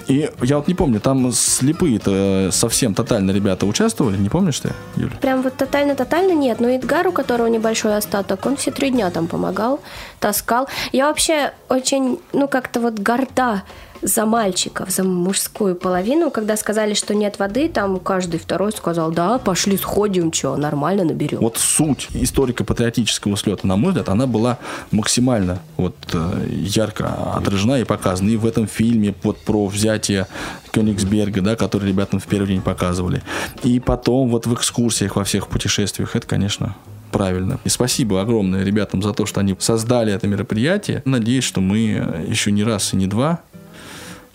И 0.09 0.31
я 0.43 0.57
вот 0.57 0.69
не 0.69 0.75
помню, 0.75 1.01
там 1.01 1.31
слепые-то 1.33 2.49
совсем 2.51 2.95
тотально 2.95 3.31
ребята 3.31 3.67
участвовали, 3.67 4.17
не 4.17 4.31
помнишь 4.31 4.61
ты, 4.61 4.73
Юля? 4.97 5.17
Прям 5.21 5.43
вот 5.43 5.57
тотально-тотально 5.57 6.33
нет, 6.33 6.61
но 6.61 6.69
Эдгар, 6.69 7.07
у 7.09 7.13
которого 7.13 7.47
небольшой 7.47 7.97
остаток, 7.97 8.47
он 8.47 8.57
все 8.57 8.71
три 8.71 8.91
дня 8.91 9.11
там 9.11 9.27
помогал, 9.27 9.81
таскал. 10.19 10.67
Я 10.93 11.09
вообще 11.09 11.53
очень, 11.69 12.19
ну, 12.33 12.49
как-то 12.49 12.81
вот 12.81 12.99
горда 12.99 13.65
за 14.03 14.27
мальчиков, 14.27 14.91
за 14.91 15.05
мужскую 15.05 15.75
половину, 15.75 16.31
когда 16.31 16.57
сказали, 16.57 16.95
что 16.95 17.15
нет 17.15 17.39
воды, 17.39 17.69
там 17.69 17.99
каждый 17.99 18.39
второй 18.39 18.73
сказал, 18.73 19.11
да, 19.11 19.39
пошли 19.39 19.77
сходим, 19.77 20.33
что, 20.33 20.57
нормально 20.57 21.05
наберем. 21.05 21.39
Вот 21.41 21.59
суть 21.59 22.09
историко-патриотического 22.15 23.37
слета, 23.37 23.67
на 23.67 23.77
мой 23.77 23.91
взгляд, 23.91 24.09
она 24.09 24.27
была 24.27 24.59
максимально 24.91 25.61
вот 25.77 25.97
э, 26.13 26.49
ярко 26.51 27.35
отражена 27.35 27.81
и 27.81 27.85
показана. 27.85 28.31
И 28.31 28.37
в 28.37 28.47
этом 28.47 28.67
фильме 28.67 29.15
вот 29.23 29.39
про 29.39 29.67
взятие 29.67 30.27
Кёнигсберга, 30.71 31.41
да, 31.41 31.57
который 31.57 31.89
ребятам 31.89 32.21
в 32.21 32.27
первый 32.27 32.49
день 32.49 32.63
показывали. 32.63 33.23
И 33.63 33.81
потом 33.81 34.29
вот 34.29 34.47
в 34.47 34.55
экскурсиях 34.55 35.17
во 35.17 35.25
всех 35.25 35.49
путешествиях. 35.49 36.15
Это, 36.17 36.27
конечно, 36.27 36.77
правильно. 37.11 37.59
И 37.65 37.69
спасибо 37.69 38.21
огромное 38.21 38.65
ребятам 38.65 39.03
за 39.03 39.13
то, 39.13 39.27
что 39.27 39.41
они 39.41 39.57
создали 39.59 40.13
это 40.13 40.27
мероприятие. 40.27 41.03
Надеюсь, 41.05 41.45
что 41.45 41.61
мы 41.61 41.79
еще 42.29 42.53
не 42.53 42.65
раз 42.65 42.93
и 42.93 42.97
не 42.97 43.07
два 43.07 43.41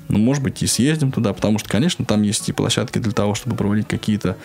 ну, 0.10 0.20
может 0.20 0.44
быть, 0.44 0.62
и 0.62 0.68
съездим 0.68 1.12
туда, 1.12 1.34
потому 1.34 1.60
что, 1.60 1.70
конечно, 1.70 2.06
там 2.06 2.22
есть 2.22 2.48
и 2.50 2.52
площадки 2.52 3.00
для 3.00 3.12
того, 3.12 3.36
чтобы 3.36 3.56
проводить 3.56 3.88
какие-то, 3.88 4.38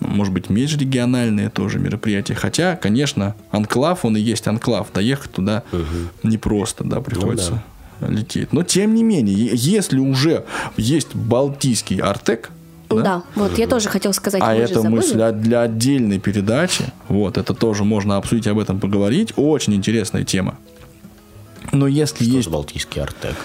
может 0.00 0.32
быть, 0.32 0.48
межрегиональные 0.48 1.50
тоже 1.50 1.78
мероприятия. 1.78 2.34
Хотя, 2.34 2.76
конечно, 2.76 3.34
анклав, 3.50 4.04
он 4.04 4.16
и 4.16 4.20
есть 4.20 4.46
анклав. 4.46 4.88
Доехать 4.92 5.32
туда 5.32 5.62
угу. 5.72 5.82
непросто, 6.22 6.84
да, 6.84 7.00
приходится 7.00 7.62
ну, 8.00 8.06
да. 8.08 8.12
лететь. 8.12 8.52
Но, 8.52 8.62
тем 8.62 8.94
не 8.94 9.02
менее, 9.02 9.50
если 9.52 9.98
уже 9.98 10.44
есть 10.76 11.14
Балтийский 11.14 11.98
Артек, 11.98 12.50
Да, 12.88 13.22
вот 13.36 13.58
я 13.58 13.68
тоже 13.68 13.88
хотел 13.88 14.12
сказать, 14.12 14.42
А 14.44 14.54
это 14.54 14.82
мысль 14.82 15.20
для 15.34 15.62
отдельной 15.62 16.18
передачи. 16.18 16.84
Вот, 17.08 17.38
это 17.38 17.54
тоже 17.54 17.84
можно 17.84 18.16
обсудить, 18.16 18.46
об 18.46 18.58
этом 18.58 18.80
поговорить. 18.80 19.32
Очень 19.36 19.74
интересная 19.74 20.24
тема. 20.24 20.56
Но 21.72 21.86
если 21.86 22.24
Что 22.24 22.36
есть... 22.36 22.48
балтийский 22.48 23.02
артек? 23.02 23.36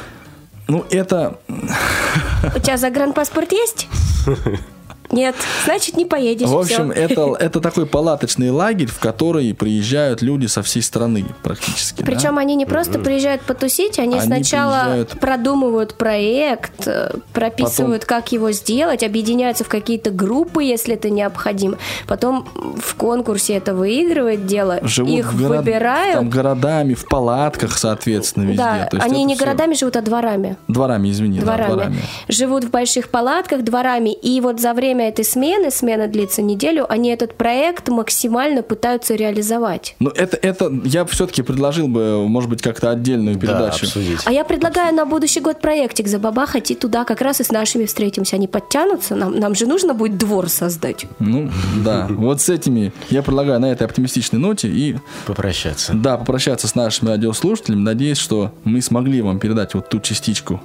Ну, 0.68 0.86
это... 0.90 1.38
У 1.48 2.60
тебя 2.60 2.78
загранпаспорт 2.78 3.52
есть? 3.52 3.88
Нет, 5.12 5.36
значит 5.66 5.98
не 5.98 6.06
поедешь. 6.06 6.48
В 6.50 6.58
общем, 6.58 6.92
всё. 6.92 7.02
это, 7.02 7.36
это 7.40 7.60
такой 7.62 7.86
палаточный 7.86 8.50
лагерь, 8.50 8.88
в 8.88 9.00
который 9.00 9.54
приезжают 9.54 10.22
люди 10.22 10.48
со 10.48 10.62
всей 10.64 10.82
страны 10.82 11.26
практически. 11.44 12.00
да? 12.02 12.06
Причем 12.06 12.38
они 12.38 12.56
не 12.56 12.66
просто 12.66 13.00
приезжают 13.00 13.42
потусить, 13.44 14.00
они, 14.00 14.16
Они 14.16 14.22
сначала 14.26 14.84
приезжают- 14.84 15.20
продумывают 15.20 15.96
проект, 15.98 16.88
э, 16.88 17.12
прописывают, 17.34 18.06
как 18.06 18.32
его 18.32 18.52
сделать, 18.52 19.04
объединяются 19.04 19.64
в 19.64 19.68
какие-то 19.70 20.12
группы, 20.12 20.64
если 20.64 20.96
это 20.96 21.10
необходимо. 21.10 21.78
Потом 22.08 22.48
в 22.82 22.96
конкурсе 22.96 23.54
это 23.56 23.74
выигрывает 23.76 24.46
дело, 24.46 24.80
живут 24.84 25.12
их 25.12 25.34
в 25.34 25.42
город- 25.42 25.66
выбирают. 25.66 26.16
там 26.16 26.30
городами, 26.30 26.94
в 26.94 27.06
палатках, 27.08 27.78
соответственно, 27.78 28.44
везде. 28.46 28.58
да, 28.58 28.90
они 29.02 29.24
не 29.24 29.36
всё- 29.36 29.46
городами 29.46 29.74
живут, 29.76 29.96
а 29.98 30.02
дворами. 30.02 30.58
Дворами, 30.68 31.10
извини, 31.12 31.40
да, 31.40 31.46
дворами. 31.46 31.68
дворами. 31.74 31.98
Живут 32.28 32.64
в 32.66 32.70
больших 32.72 33.10
палатках 33.10 33.64
дворами. 33.64 34.14
И 34.14 34.42
вот 34.42 34.60
за 34.60 34.74
время 34.74 34.95
этой 35.04 35.26
смены, 35.26 35.72
смена 35.72 36.08
длится 36.08 36.42
неделю, 36.42 36.86
они 36.92 37.10
этот 37.10 37.36
проект 37.36 37.90
максимально 37.90 38.62
пытаются 38.64 39.16
реализовать. 39.16 39.96
Ну, 40.00 40.10
это, 40.10 40.38
это 40.42 40.72
я 40.84 41.06
все-таки 41.06 41.42
предложил 41.42 41.88
бы, 41.88 42.28
может 42.28 42.50
быть, 42.50 42.62
как-то 42.62 42.90
отдельную 42.92 43.36
Да, 43.36 43.42
передачу. 43.42 43.86
обсудить. 43.86 44.20
А 44.26 44.32
я 44.32 44.44
предлагаю 44.46 44.94
на 44.96 45.06
будущий 45.06 45.40
год 45.40 45.62
проектик 45.62 46.08
забабахать 46.08 46.72
и 46.72 46.76
туда 46.76 47.04
как 47.06 47.22
раз 47.22 47.42
и 47.42 47.44
с 47.44 47.52
нашими 47.52 47.86
встретимся. 47.86 48.36
Они 48.36 48.48
подтянутся, 48.48 49.16
нам, 49.16 49.40
нам 49.40 49.56
же 49.56 49.66
нужно 49.66 49.94
будет 49.94 50.18
двор 50.18 50.50
создать. 50.50 51.06
Ну, 51.20 51.50
да. 51.84 52.08
Вот 52.16 52.42
с 52.42 52.50
этими 52.50 52.92
я 53.10 53.22
предлагаю 53.22 53.60
на 53.60 53.72
этой 53.72 53.84
оптимистичной 53.86 54.40
ноте 54.40 54.68
и, 54.68 54.96
Попрощаться. 55.26 55.94
да, 55.94 56.18
попрощаться 56.18 56.68
с 56.68 56.76
нашими 56.76 57.10
радиослушателями. 57.10 57.82
Надеюсь, 57.82 58.18
что 58.18 58.52
мы 58.64 58.82
смогли 58.82 59.22
вам 59.22 59.40
передать 59.40 59.74
вот 59.76 59.90
ту 59.90 60.00
частичку 60.00 60.60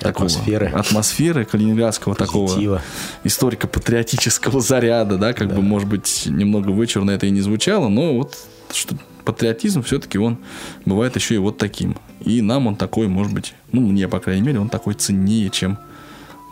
такого 0.00 0.26
Атмосферы. 0.26 0.66
атмосферы 0.74 1.44
калининградского 1.44 2.14
такого 2.14 2.46
Позитива. 2.46 2.82
историко-патриотического 3.24 4.60
заряда, 4.60 5.16
да, 5.18 5.32
как 5.32 5.54
бы, 5.54 5.62
может 5.62 5.88
быть, 5.88 6.24
немного 6.26 6.70
вычурно 6.70 7.10
это 7.12 7.26
и 7.26 7.30
не 7.30 7.40
звучало, 7.40 7.88
но 7.88 8.14
вот 8.14 8.36
что 8.72 8.96
патриотизм 9.24 9.82
все-таки 9.82 10.18
он 10.18 10.38
бывает 10.84 11.16
еще 11.16 11.34
и 11.34 11.38
вот 11.38 11.58
таким. 11.58 11.96
И 12.20 12.42
нам 12.42 12.66
он 12.66 12.76
такой, 12.76 13.08
может 13.08 13.32
быть, 13.32 13.54
ну, 13.72 13.80
мне, 13.80 14.08
по 14.08 14.20
крайней 14.20 14.42
мере, 14.42 14.60
он 14.60 14.68
такой 14.68 14.94
ценнее, 14.94 15.50
чем, 15.50 15.78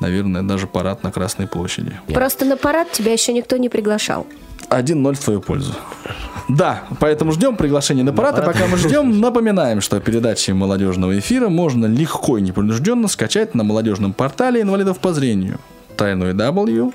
наверное, 0.00 0.42
даже 0.42 0.66
парад 0.66 1.02
на 1.02 1.10
Красной 1.12 1.46
площади. 1.46 1.92
Просто 2.08 2.44
на 2.44 2.56
парад 2.56 2.92
тебя 2.92 3.12
еще 3.12 3.32
никто 3.32 3.56
не 3.56 3.68
приглашал. 3.68 4.26
1-0 4.80 5.14
в 5.14 5.18
твою 5.20 5.40
пользу. 5.40 5.74
Да, 6.48 6.82
поэтому 6.98 7.32
ждем 7.32 7.56
приглашения 7.56 8.04
на 8.04 8.12
парад. 8.12 8.38
А 8.38 8.42
пока 8.42 8.66
мы 8.66 8.76
ждем, 8.76 9.20
напоминаем, 9.20 9.80
что 9.80 9.98
передачи 10.00 10.50
молодежного 10.50 11.18
эфира 11.18 11.48
можно 11.48 11.86
легко 11.86 12.36
и 12.38 12.42
непринужденно 12.42 13.08
скачать 13.08 13.54
на 13.54 13.64
молодежном 13.64 14.12
портале 14.12 14.60
инвалидов 14.60 14.98
по 14.98 15.12
зрению 15.12 15.58
www.я.ксрк.ру 15.96 16.92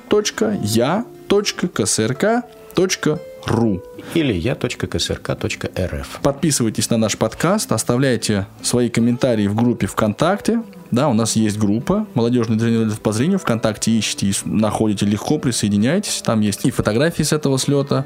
Или 4.13 4.33
я.ксрк.рф. 4.33 6.19
Подписывайтесь 6.21 6.89
на 6.89 6.97
наш 6.97 7.17
подкаст, 7.17 7.71
оставляйте 7.71 8.47
свои 8.61 8.89
комментарии 8.89 9.47
в 9.47 9.55
группе 9.55 9.87
ВКонтакте. 9.87 10.61
Да, 10.91 11.09
у 11.09 11.13
нас 11.13 11.35
есть 11.35 11.57
группа 11.57 12.07
«Молодежный 12.13 12.57
тренер 12.57 12.95
по 12.97 13.11
зрению». 13.11 13.39
ВКонтакте 13.39 13.97
ищите 13.97 14.27
и 14.27 14.33
находите 14.45 15.05
легко, 15.05 15.37
присоединяйтесь. 15.37 16.21
Там 16.23 16.41
есть 16.41 16.65
и 16.65 16.71
фотографии 16.71 17.23
с 17.23 17.33
этого 17.33 17.59
слета. 17.59 18.05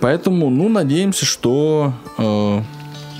Поэтому, 0.00 0.50
ну, 0.50 0.68
надеемся, 0.68 1.26
что 1.26 1.92
э, 2.18 2.62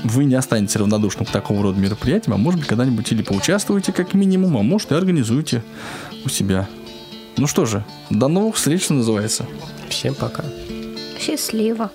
вы 0.05 0.25
не 0.25 0.35
останетесь 0.35 0.77
равнодушным 0.77 1.27
к 1.27 1.31
такого 1.31 1.63
рода 1.63 1.79
мероприятиям, 1.79 2.35
а 2.35 2.37
может 2.39 2.61
быть, 2.61 2.69
когда-нибудь 2.69 3.11
или 3.13 3.23
поучаствуете 3.23 3.93
как 3.93 4.15
минимум, 4.15 4.57
а 4.57 4.63
может 4.63 4.93
и 4.93 4.95
организуете 4.95 5.63
у 6.25 6.29
себя. 6.29 6.69
Ну 7.37 7.47
что 7.47 7.67
же, 7.67 7.85
до 8.11 8.29
новых 8.29 8.57
встреч, 8.57 8.85
что 8.85 8.95
называется. 8.95 9.47
Всем 9.89 10.15
пока. 10.15 10.45
Счастливо. 11.19 11.91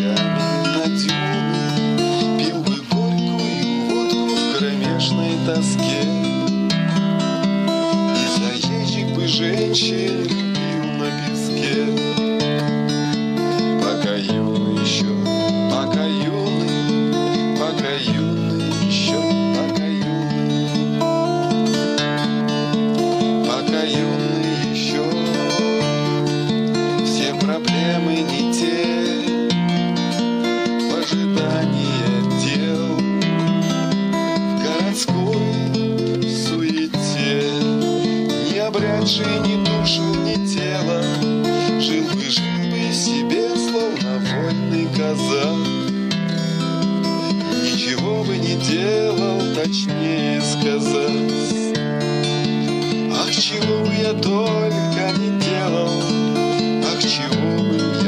Бы 0.00 0.29
не 38.80 38.86
обрядший 38.86 39.40
ни 39.40 39.64
душу, 39.64 40.02
ни 40.24 40.34
тело, 40.46 41.02
жил 41.80 42.04
бы, 42.14 42.22
жил 42.22 42.70
бы 42.70 42.92
себе, 42.92 43.54
словно 43.56 44.18
вольный 44.18 44.86
казак. 44.96 45.58
Ничего 47.62 48.24
бы 48.24 48.36
не 48.38 48.56
делал, 48.56 49.40
точнее 49.54 50.40
сказать. 50.40 51.76
Ах, 53.12 53.30
чего 53.30 53.84
бы 53.84 53.92
я 53.94 54.12
только 54.14 55.18
не 55.18 55.38
делал, 55.40 55.90
ах, 56.84 57.00
чего 57.02 57.62
бы 57.62 57.76
я 57.76 57.99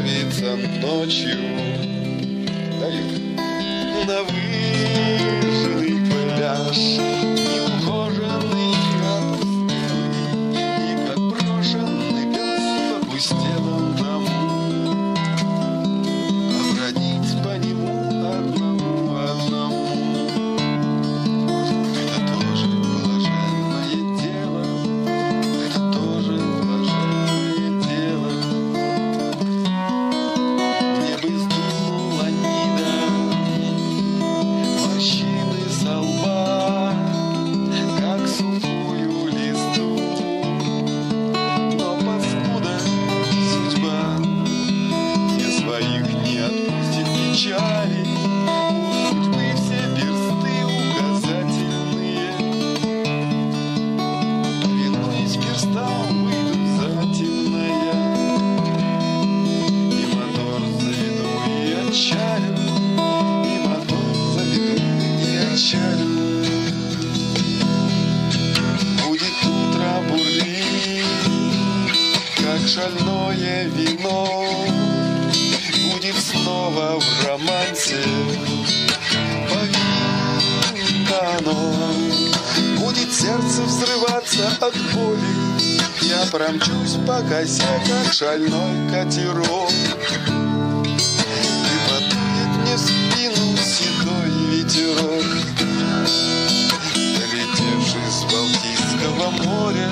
отправиться 0.00 0.56
ночью 0.80 1.69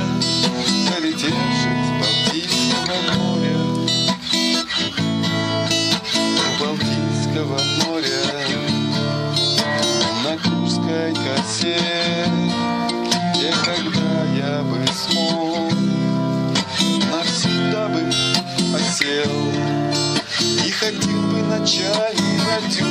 моря 0.08 0.90
Долетевший 0.90 1.78
с 1.84 1.90
Балтийского 2.00 2.98
моря. 3.18 3.58
Балтийского 6.60 7.58
моря. 7.84 8.24
На 10.24 10.32
Курской 10.38 11.10
косе. 11.14 11.78
Где 13.34 13.50
когда 13.64 14.12
я 14.36 14.62
бы 14.62 14.78
смог 14.92 15.72
Навсегда 17.12 17.88
бы 17.88 18.02
осел. 18.74 19.34
И 20.66 20.70
ходил 20.70 21.22
бы 21.28 21.42
ночами 21.42 22.38
на 22.38 22.87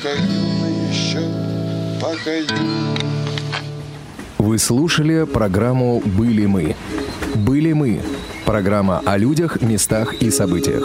пока 0.00 0.14
юный 0.14 0.90
еще, 0.90 1.20
пока 2.00 2.34
юный 2.34 2.98
Вы 4.38 4.58
слушали 4.58 5.24
программу 5.24 6.00
«Были 6.00 6.46
мы». 6.46 6.74
«Были 7.34 7.72
мы»– 7.72 8.00
программа 8.46 9.02
о 9.04 9.18
людях, 9.18 9.60
местах 9.60 10.14
и 10.14 10.30
событиях. 10.30 10.82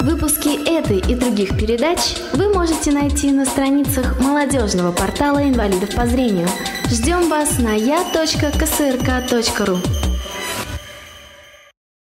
Выпуски 0.00 0.68
этой 0.68 0.98
и 0.98 1.14
других 1.14 1.58
передач 1.58 2.16
вы 2.34 2.52
можете 2.52 2.92
найти 2.92 3.32
на 3.32 3.44
страницах 3.44 4.20
молодежного 4.20 4.92
портала 4.92 5.42
инвалидов 5.42 5.94
по 5.94 6.06
зрению. 6.06 6.48
Ждем 6.90 7.28
вас 7.28 7.58
на 7.58 7.74
я.ксрк.ру. 7.74 8.44